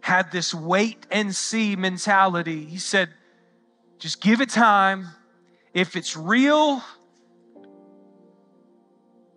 had 0.00 0.32
this 0.32 0.52
wait 0.52 1.06
and 1.10 1.34
see 1.34 1.76
mentality. 1.76 2.64
He 2.64 2.78
said, 2.78 3.10
just 3.98 4.20
give 4.20 4.40
it 4.40 4.50
time 4.50 5.08
if 5.74 5.96
it's 5.96 6.16
real, 6.16 6.82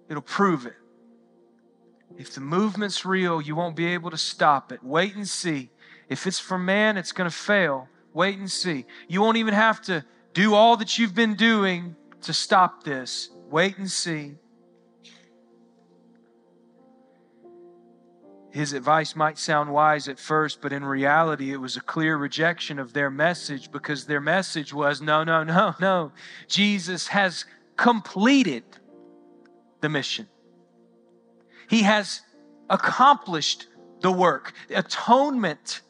it'll 0.08 0.22
prove 0.22 0.68
it. 0.68 0.76
If 2.18 2.34
the 2.34 2.42
movement's 2.42 3.06
real, 3.06 3.42
you 3.42 3.56
won't 3.56 3.76
be 3.76 3.88
able 3.88 4.12
to 4.12 4.18
stop 4.18 4.72
it. 4.72 4.84
Wait 4.84 5.16
and 5.16 5.28
see. 5.28 5.70
If 6.10 6.26
it's 6.26 6.40
for 6.40 6.58
man, 6.58 6.96
it's 6.96 7.12
going 7.12 7.30
to 7.30 7.36
fail. 7.36 7.90
Wait 8.14 8.38
and 8.38 8.50
see. 8.50 8.86
You 9.08 9.22
won't 9.22 9.38
even 9.38 9.54
have 9.54 9.82
to 9.84 10.06
do 10.34 10.54
all 10.54 10.78
that 10.78 10.98
you've 10.98 11.14
been 11.14 11.36
doing 11.36 11.96
to 12.22 12.34
stop 12.34 12.84
this. 12.84 13.30
Wait 13.50 13.78
and 13.78 13.90
see. 13.90 14.36
His 18.58 18.74
advice 18.74 19.16
might 19.16 19.38
sound 19.38 19.72
wise 19.72 20.08
at 20.08 20.18
first, 20.18 20.62
but 20.64 20.74
in 20.74 20.84
reality, 20.84 21.54
it 21.54 21.58
was 21.58 21.78
a 21.78 21.82
clear 21.82 22.18
rejection 22.18 22.80
of 22.80 22.92
their 22.92 23.12
message 23.12 23.72
because 23.72 24.08
their 24.08 24.20
message 24.20 24.74
was 24.74 25.00
no, 25.00 25.24
no, 25.24 25.44
no, 25.44 25.76
no. 25.80 26.12
Jesus 26.48 27.10
has 27.10 27.46
completed 27.76 28.64
the 29.82 29.90
mission, 29.90 30.28
He 31.70 31.84
has 31.84 32.22
accomplished 32.68 33.68
the 34.02 34.12
work, 34.12 34.54
atonement. 34.72 35.82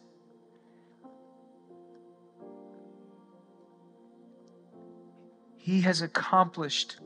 He 5.55 5.80
has 5.82 6.01
accomplished 6.01 6.99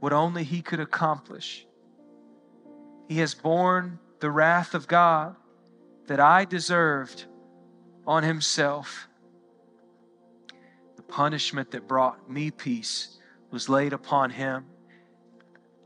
what 0.00 0.14
only 0.14 0.44
He 0.44 0.62
could 0.62 0.80
accomplish. 0.80 1.66
He 3.08 3.18
has 3.18 3.34
borne 3.34 3.98
the 4.20 4.30
wrath 4.30 4.74
of 4.74 4.88
God 4.88 5.36
that 6.06 6.20
I 6.20 6.44
deserved 6.44 7.26
on 8.06 8.22
himself. 8.22 9.08
The 10.96 11.02
punishment 11.02 11.70
that 11.72 11.86
brought 11.86 12.30
me 12.30 12.50
peace 12.50 13.18
was 13.50 13.68
laid 13.68 13.92
upon 13.92 14.30
him, 14.30 14.66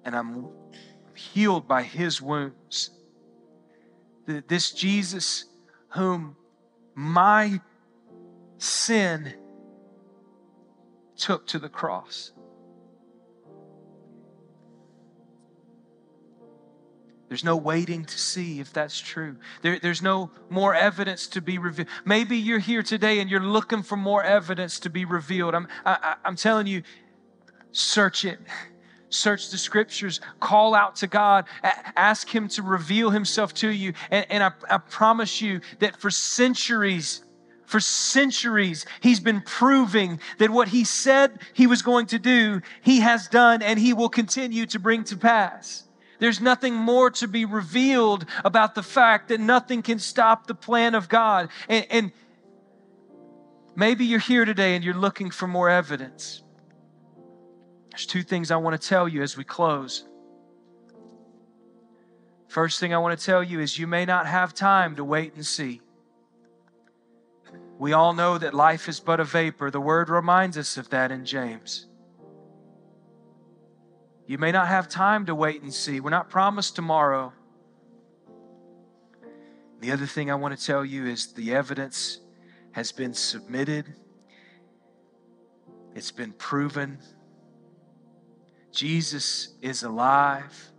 and 0.05 0.17
I'm 0.17 0.49
healed 1.15 1.69
by 1.69 1.83
his 1.83 2.23
wounds. 2.23 2.91
This 4.27 4.73
Jesus, 4.73 5.45
whom 5.89 6.37
my 6.95 7.61
sin 8.59 9.35
took 11.17 11.47
to 11.49 11.59
the 11.59 11.69
cross. 11.69 12.33
There's 17.31 17.45
no 17.45 17.57
waiting 17.57 18.05
to 18.05 18.19
see 18.19 18.59
if 18.59 18.73
that's 18.73 18.99
true. 18.99 19.37
There, 19.63 19.79
there's 19.79 20.03
no 20.03 20.33
more 20.49 20.75
evidence 20.75 21.29
to 21.29 21.41
be 21.41 21.59
revealed. 21.59 21.87
Maybe 22.05 22.37
you're 22.37 22.59
here 22.59 22.83
today 22.83 23.21
and 23.21 23.31
you're 23.31 23.39
looking 23.39 23.85
for 23.85 23.95
more 23.95 24.25
evidence 24.25 24.81
to 24.81 24.91
be 24.91 25.05
revealed. 25.05 25.55
I'm, 25.55 25.69
I, 25.87 26.17
I'm 26.25 26.35
telling 26.35 26.67
you, 26.67 26.83
search 27.71 28.25
it. 28.25 28.41
Search 29.11 29.51
the 29.51 29.59
scriptures, 29.59 30.21
call 30.41 30.75
out 30.75 30.97
to 30.97 31.07
God, 31.07 31.45
ask 31.63 32.29
Him 32.29 32.49
to 32.49 32.63
reveal 32.63 33.11
Himself 33.11 33.55
to 33.55 33.69
you. 33.69 33.93
And, 34.11 34.27
and 34.29 34.43
I, 34.43 34.51
I 34.69 34.79
promise 34.79 35.41
you 35.41 35.61
that 35.79 36.01
for 36.01 36.11
centuries, 36.11 37.23
for 37.65 37.79
centuries, 37.79 38.87
he's 39.01 39.21
been 39.21 39.41
proving 39.41 40.19
that 40.39 40.51
what 40.51 40.67
he 40.67 40.83
said 40.83 41.39
he 41.53 41.69
was 41.69 41.83
going 41.83 42.07
to 42.07 42.19
do, 42.19 42.61
he 42.83 43.01
has 43.01 43.29
done 43.29 43.63
and 43.63 43.79
he 43.79 43.93
will 43.93 44.09
continue 44.09 44.67
to 44.67 44.81
bring 44.81 45.05
to 45.05 45.17
pass. 45.17 45.85
There's 46.21 46.41
nothing 46.41 46.75
more 46.75 47.11
to 47.13 47.27
be 47.27 47.47
revealed 47.47 48.27
about 48.45 48.75
the 48.75 48.83
fact 48.83 49.29
that 49.29 49.41
nothing 49.41 49.83
can 49.83 49.99
stop 49.99 50.47
the 50.47 50.55
plan 50.55 50.95
of 50.95 51.09
God. 51.09 51.49
And, 51.69 51.87
and 51.91 52.13
maybe 53.75 54.05
you're 54.05 54.21
here 54.21 54.45
today 54.45 54.77
and 54.77 54.85
you're 54.85 54.95
looking 54.95 55.31
for 55.31 55.49
more 55.49 55.71
evidence. 55.71 56.43
There's 57.91 58.07
two 58.07 58.23
things 58.23 58.51
I 58.51 58.57
want 58.57 58.81
to 58.81 58.89
tell 58.89 59.09
you 59.09 59.23
as 59.23 59.37
we 59.37 59.45
close. 59.45 60.05
First 62.49 62.81
thing 62.81 62.93
I 62.93 62.99
want 62.99 63.19
to 63.19 63.25
tell 63.25 63.43
you 63.43 63.61
is 63.61 63.79
you 63.79 63.87
may 63.87 64.05
not 64.05 64.27
have 64.27 64.53
time 64.53 64.97
to 64.97 65.05
wait 65.05 65.35
and 65.35 65.47
see. 65.47 65.81
We 67.79 67.95
all 67.95 68.13
know 68.13 68.37
that 68.37 68.53
life 68.53 68.91
is 68.91 69.01
but 69.01 69.21
a 69.21 69.25
vapor. 69.25 69.71
The 69.71 69.81
word 69.81 70.11
reminds 70.11 70.59
us 70.59 70.77
of 70.77 70.91
that 70.91 71.11
in 71.11 71.25
James. 71.25 71.87
You 74.31 74.39
may 74.39 74.53
not 74.53 74.69
have 74.69 74.89
time 74.89 75.27
to 75.27 75.35
wait 75.35 75.61
and 75.61 75.75
see. 75.75 75.99
We're 75.99 76.11
not 76.11 76.31
promised 76.31 76.77
tomorrow. 76.77 77.33
The 79.81 79.91
other 79.91 80.07
thing 80.07 80.31
I 80.31 80.37
want 80.37 80.57
to 80.57 80.65
tell 80.65 80.85
you 80.85 81.07
is 81.07 81.33
the 81.33 81.53
evidence 81.53 82.21
has 82.71 82.93
been 82.93 83.13
submitted, 83.13 83.93
it's 85.97 86.13
been 86.13 86.31
proven. 86.31 86.99
Jesus 88.71 89.57
is 89.63 89.83
alive. 89.83 90.71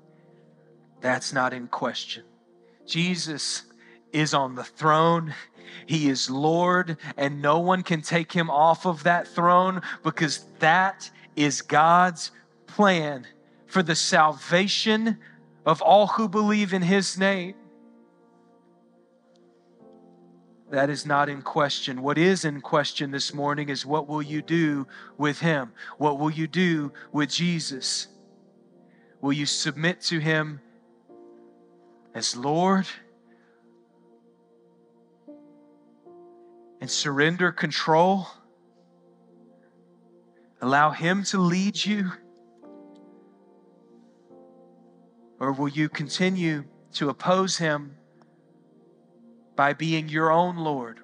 That's 1.01 1.33
not 1.33 1.51
in 1.51 1.67
question. 1.67 2.23
Jesus 2.87 3.63
is 4.13 4.33
on 4.33 4.55
the 4.55 4.63
throne. 4.63 5.35
He 5.87 6.07
is 6.07 6.29
Lord, 6.29 6.95
and 7.17 7.41
no 7.41 7.59
one 7.59 7.83
can 7.83 8.01
take 8.01 8.31
him 8.31 8.49
off 8.49 8.85
of 8.85 9.03
that 9.03 9.27
throne 9.27 9.81
because 10.03 10.45
that 10.59 11.11
is 11.35 11.61
God's 11.61 12.31
plan 12.65 13.27
for 13.71 13.81
the 13.81 13.95
salvation 13.95 15.17
of 15.65 15.81
all 15.81 16.05
who 16.07 16.27
believe 16.27 16.73
in 16.73 16.81
his 16.81 17.17
name. 17.17 17.55
That 20.71 20.89
is 20.89 21.05
not 21.05 21.29
in 21.29 21.41
question. 21.41 22.01
What 22.01 22.17
is 22.17 22.43
in 22.43 22.59
question 22.59 23.11
this 23.11 23.33
morning 23.33 23.69
is 23.69 23.85
what 23.85 24.09
will 24.09 24.21
you 24.21 24.41
do 24.41 24.87
with 25.17 25.39
him? 25.39 25.71
What 25.97 26.19
will 26.19 26.29
you 26.29 26.47
do 26.47 26.91
with 27.13 27.29
Jesus? 27.29 28.09
Will 29.21 29.31
you 29.31 29.45
submit 29.45 30.01
to 30.01 30.19
him 30.19 30.59
as 32.13 32.35
Lord 32.35 32.87
and 36.81 36.91
surrender 36.91 37.53
control? 37.53 38.27
Allow 40.61 40.91
him 40.91 41.23
to 41.25 41.39
lead 41.39 41.85
you? 41.85 42.11
Or 45.41 45.51
will 45.51 45.69
you 45.69 45.89
continue 45.89 46.65
to 46.93 47.09
oppose 47.09 47.57
him 47.57 47.97
by 49.55 49.73
being 49.73 50.07
your 50.07 50.31
own 50.31 50.55
Lord? 50.55 50.99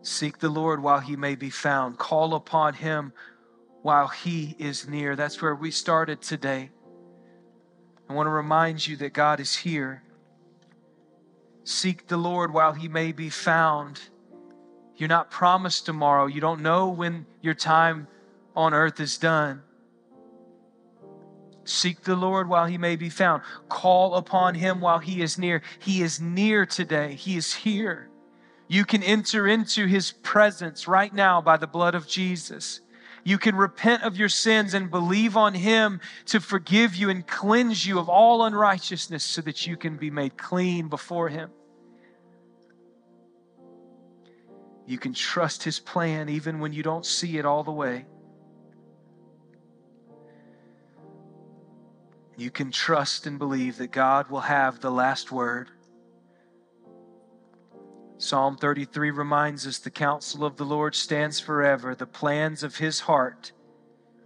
Seek 0.00 0.38
the 0.38 0.48
Lord 0.48 0.82
while 0.82 1.00
he 1.00 1.16
may 1.16 1.34
be 1.34 1.50
found. 1.50 1.98
Call 1.98 2.32
upon 2.32 2.72
him 2.72 3.12
while 3.82 4.08
he 4.08 4.56
is 4.58 4.88
near. 4.88 5.14
That's 5.14 5.42
where 5.42 5.54
we 5.54 5.70
started 5.70 6.22
today. 6.22 6.70
I 8.08 8.14
want 8.14 8.26
to 8.26 8.30
remind 8.30 8.86
you 8.86 8.96
that 8.96 9.12
God 9.12 9.38
is 9.38 9.54
here. 9.54 10.02
Seek 11.64 12.06
the 12.06 12.16
Lord 12.16 12.54
while 12.54 12.72
he 12.72 12.88
may 12.88 13.12
be 13.12 13.28
found. 13.28 14.00
You're 15.00 15.08
not 15.08 15.30
promised 15.30 15.86
tomorrow. 15.86 16.26
You 16.26 16.42
don't 16.42 16.60
know 16.60 16.90
when 16.90 17.24
your 17.40 17.54
time 17.54 18.06
on 18.54 18.74
earth 18.74 19.00
is 19.00 19.16
done. 19.16 19.62
Seek 21.64 22.02
the 22.02 22.14
Lord 22.14 22.50
while 22.50 22.66
he 22.66 22.76
may 22.76 22.96
be 22.96 23.08
found. 23.08 23.42
Call 23.70 24.14
upon 24.16 24.56
him 24.56 24.82
while 24.82 24.98
he 24.98 25.22
is 25.22 25.38
near. 25.38 25.62
He 25.78 26.02
is 26.02 26.20
near 26.20 26.66
today. 26.66 27.14
He 27.14 27.38
is 27.38 27.54
here. 27.54 28.10
You 28.68 28.84
can 28.84 29.02
enter 29.02 29.46
into 29.46 29.86
his 29.86 30.12
presence 30.12 30.86
right 30.86 31.14
now 31.14 31.40
by 31.40 31.56
the 31.56 31.66
blood 31.66 31.94
of 31.94 32.06
Jesus. 32.06 32.82
You 33.24 33.38
can 33.38 33.56
repent 33.56 34.02
of 34.02 34.18
your 34.18 34.28
sins 34.28 34.74
and 34.74 34.90
believe 34.90 35.34
on 35.34 35.52
Him 35.52 36.00
to 36.26 36.40
forgive 36.40 36.96
you 36.96 37.10
and 37.10 37.26
cleanse 37.26 37.86
you 37.86 37.98
of 37.98 38.08
all 38.08 38.44
unrighteousness 38.44 39.22
so 39.22 39.42
that 39.42 39.66
you 39.66 39.76
can 39.76 39.96
be 39.96 40.10
made 40.10 40.38
clean 40.38 40.88
before 40.88 41.28
Him. 41.28 41.50
You 44.90 44.98
can 44.98 45.14
trust 45.14 45.62
His 45.62 45.78
plan 45.78 46.28
even 46.28 46.58
when 46.58 46.72
you 46.72 46.82
don't 46.82 47.06
see 47.06 47.38
it 47.38 47.46
all 47.46 47.62
the 47.62 47.70
way. 47.70 48.06
You 52.36 52.50
can 52.50 52.72
trust 52.72 53.24
and 53.24 53.38
believe 53.38 53.78
that 53.78 53.92
God 53.92 54.28
will 54.28 54.40
have 54.40 54.80
the 54.80 54.90
last 54.90 55.30
word. 55.30 55.70
Psalm 58.18 58.56
33 58.56 59.12
reminds 59.12 59.64
us 59.64 59.78
the 59.78 59.92
counsel 59.92 60.44
of 60.44 60.56
the 60.56 60.64
Lord 60.64 60.96
stands 60.96 61.38
forever, 61.38 61.94
the 61.94 62.04
plans 62.04 62.64
of 62.64 62.78
his 62.78 62.98
heart 62.98 63.52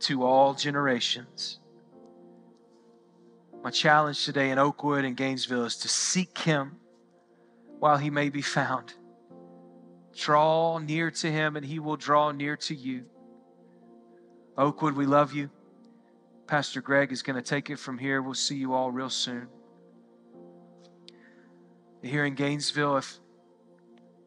to 0.01 0.25
all 0.25 0.55
generations. 0.55 1.59
My 3.63 3.71
challenge 3.71 4.25
today 4.25 4.49
in 4.49 4.59
Oakwood 4.59 5.05
and 5.05 5.15
Gainesville 5.15 5.67
is 5.67 5.77
to 5.77 5.89
seek 5.89 6.39
him 6.39 6.77
while 7.81 7.99
he 7.99 8.09
may 8.09 8.31
be 8.31 8.41
found. 8.41 8.95
Draw 10.17 10.79
near 10.79 11.11
to 11.11 11.31
him, 11.31 11.57
and 11.57 11.65
he 11.65 11.79
will 11.79 11.97
draw 11.97 12.31
near 12.31 12.57
to 12.59 12.75
you. 12.75 13.05
Oakwood, 14.57 14.95
we 14.95 15.07
love 15.07 15.33
you. 15.33 15.51
Pastor 16.47 16.81
Greg 16.81 17.11
is 17.11 17.23
going 17.23 17.37
to 17.37 17.43
take 17.43 17.71
it 17.71 17.79
from 17.79 17.99
here. 17.99 18.23
We'll 18.23 18.35
see 18.35 18.57
you 18.57 18.75
all 18.75 18.91
real 18.91 19.11
soon. 19.11 19.49
Here 22.03 22.27
in 22.27 22.35
Gainesville, 22.35 22.99
if, 22.99 23.19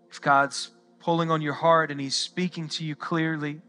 if 0.09 0.19
God's 0.19 0.71
pulling 0.99 1.29
on 1.29 1.41
your 1.41 1.53
heart 1.53 1.91
and 1.91 2.01
He's 2.01 2.15
speaking 2.15 2.67
to 2.69 2.83
you 2.83 2.95
clearly, 2.95 3.61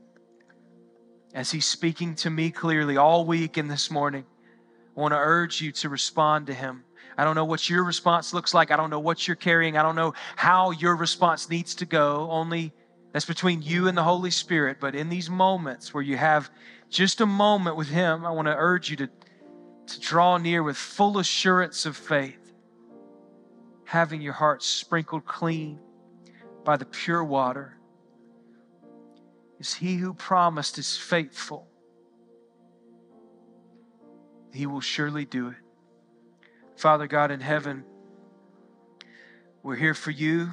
as 1.35 1.51
He's 1.51 1.67
speaking 1.67 2.15
to 2.17 2.31
me 2.31 2.51
clearly 2.51 2.97
all 2.97 3.27
week 3.27 3.59
and 3.59 3.71
this 3.71 3.91
morning, 3.91 4.25
I 4.97 5.01
want 5.01 5.13
to 5.13 5.19
urge 5.19 5.61
you 5.61 5.71
to 5.73 5.89
respond 5.89 6.47
to 6.47 6.55
Him. 6.55 6.85
I 7.19 7.25
don't 7.25 7.35
know 7.35 7.45
what 7.45 7.69
your 7.69 7.83
response 7.83 8.33
looks 8.33 8.55
like. 8.55 8.71
I 8.71 8.77
don't 8.77 8.91
know 8.91 9.01
what 9.01 9.27
you're 9.27 9.35
carrying. 9.35 9.77
I 9.77 9.83
don't 9.83 9.97
know 9.97 10.15
how 10.37 10.71
your 10.71 10.95
response 10.95 11.51
needs 11.51 11.75
to 11.77 11.85
go. 11.85 12.31
Only 12.31 12.73
that's 13.13 13.25
between 13.25 13.61
you 13.61 13.89
and 13.89 13.99
the 13.99 14.05
Holy 14.05 14.31
Spirit. 14.31 14.79
But 14.81 14.95
in 14.95 15.09
these 15.09 15.29
moments 15.29 15.93
where 15.93 16.03
you 16.03 16.17
have 16.17 16.49
just 16.89 17.21
a 17.21 17.27
moment 17.27 17.77
with 17.77 17.89
Him, 17.89 18.25
I 18.25 18.31
want 18.31 18.47
to 18.47 18.55
urge 18.57 18.89
you 18.89 18.97
to, 18.99 19.09
to 19.89 20.01
draw 20.01 20.39
near 20.39 20.63
with 20.63 20.77
full 20.77 21.19
assurance 21.19 21.87
of 21.87 21.97
faith, 21.97 22.55
having 23.85 24.23
your 24.23 24.35
heart 24.35 24.63
sprinkled 24.63 25.27
clean 25.27 25.81
by 26.65 26.77
the 26.77 26.87
pure 26.87 27.25
water. 27.25 27.79
Is 29.59 29.75
He 29.75 29.97
who 29.97 30.15
promised 30.15 30.79
is 30.79 30.97
faithful. 30.97 31.67
He 34.53 34.67
will 34.67 34.81
surely 34.81 35.25
do 35.25 35.49
it. 35.49 35.68
Father 36.79 37.09
God 37.09 37.33
in 37.33 37.41
heaven, 37.41 37.83
we're 39.65 39.75
here 39.75 39.95
for 39.95 40.13
you. 40.13 40.51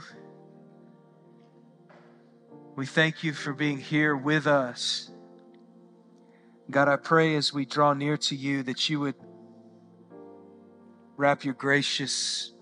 We 2.76 2.88
thank 2.88 3.24
you 3.24 3.32
for 3.32 3.54
being 3.54 3.78
here 3.78 4.18
with 4.18 4.48
us. 4.48 5.12
God, 6.72 6.88
I 6.88 6.96
pray 6.96 7.36
as 7.36 7.54
we 7.54 7.64
draw 7.64 7.94
near 7.94 8.18
to 8.18 8.36
you 8.36 8.64
that 8.64 8.90
you 8.90 9.00
would 9.02 9.14
wrap 11.16 11.46
your 11.46 11.54
gracious, 11.54 12.54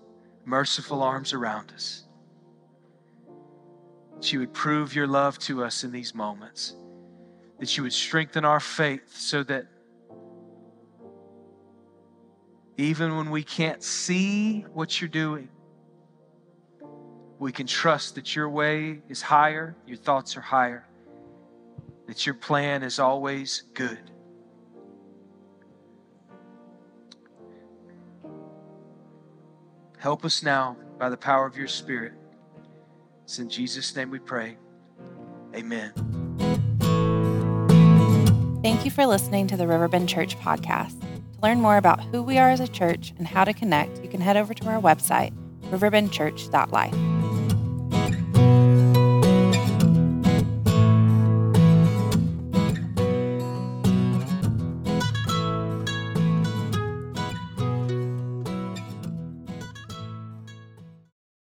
merciful 0.44 1.02
arms 1.02 1.32
around 1.32 1.72
us. 1.72 2.04
That 4.16 4.30
you 4.30 4.40
would 4.40 4.52
prove 4.52 4.94
your 4.94 5.06
love 5.06 5.38
to 5.38 5.64
us 5.64 5.84
in 5.84 5.90
these 5.90 6.14
moments. 6.14 6.76
That 7.60 7.74
you 7.78 7.84
would 7.84 7.94
strengthen 7.94 8.44
our 8.44 8.60
faith 8.60 9.16
so 9.16 9.42
that 9.44 9.68
even 12.76 13.16
when 13.16 13.30
we 13.30 13.42
can't 13.42 13.82
see 13.82 14.62
what 14.72 15.00
you're 15.00 15.08
doing, 15.08 15.48
we 17.38 17.52
can 17.52 17.66
trust 17.66 18.14
that 18.14 18.34
your 18.34 18.48
way 18.48 19.02
is 19.08 19.22
higher, 19.22 19.76
your 19.86 19.96
thoughts 19.96 20.36
are 20.36 20.40
higher 20.40 20.86
that 22.06 22.26
your 22.26 22.34
plan 22.34 22.82
is 22.82 22.98
always 22.98 23.62
good. 23.74 24.10
Help 29.98 30.24
us 30.24 30.42
now 30.42 30.76
by 30.98 31.08
the 31.08 31.16
power 31.16 31.46
of 31.46 31.56
your 31.56 31.68
Spirit. 31.68 32.12
It's 33.24 33.38
in 33.38 33.48
Jesus' 33.48 33.96
name 33.96 34.10
we 34.10 34.18
pray. 34.18 34.58
Amen. 35.54 35.92
Thank 38.62 38.84
you 38.84 38.90
for 38.90 39.06
listening 39.06 39.46
to 39.46 39.56
the 39.56 39.66
Riverbend 39.66 40.08
Church 40.08 40.38
podcast. 40.38 41.03
Learn 41.44 41.60
more 41.60 41.76
about 41.76 42.02
who 42.04 42.22
we 42.22 42.38
are 42.38 42.48
as 42.48 42.60
a 42.60 42.66
church 42.66 43.12
and 43.18 43.28
how 43.28 43.44
to 43.44 43.52
connect, 43.52 44.02
you 44.02 44.08
can 44.08 44.22
head 44.22 44.38
over 44.38 44.54
to 44.54 44.66
our 44.66 44.80
website, 44.80 45.34
riverbendchurch.life. 45.64 47.13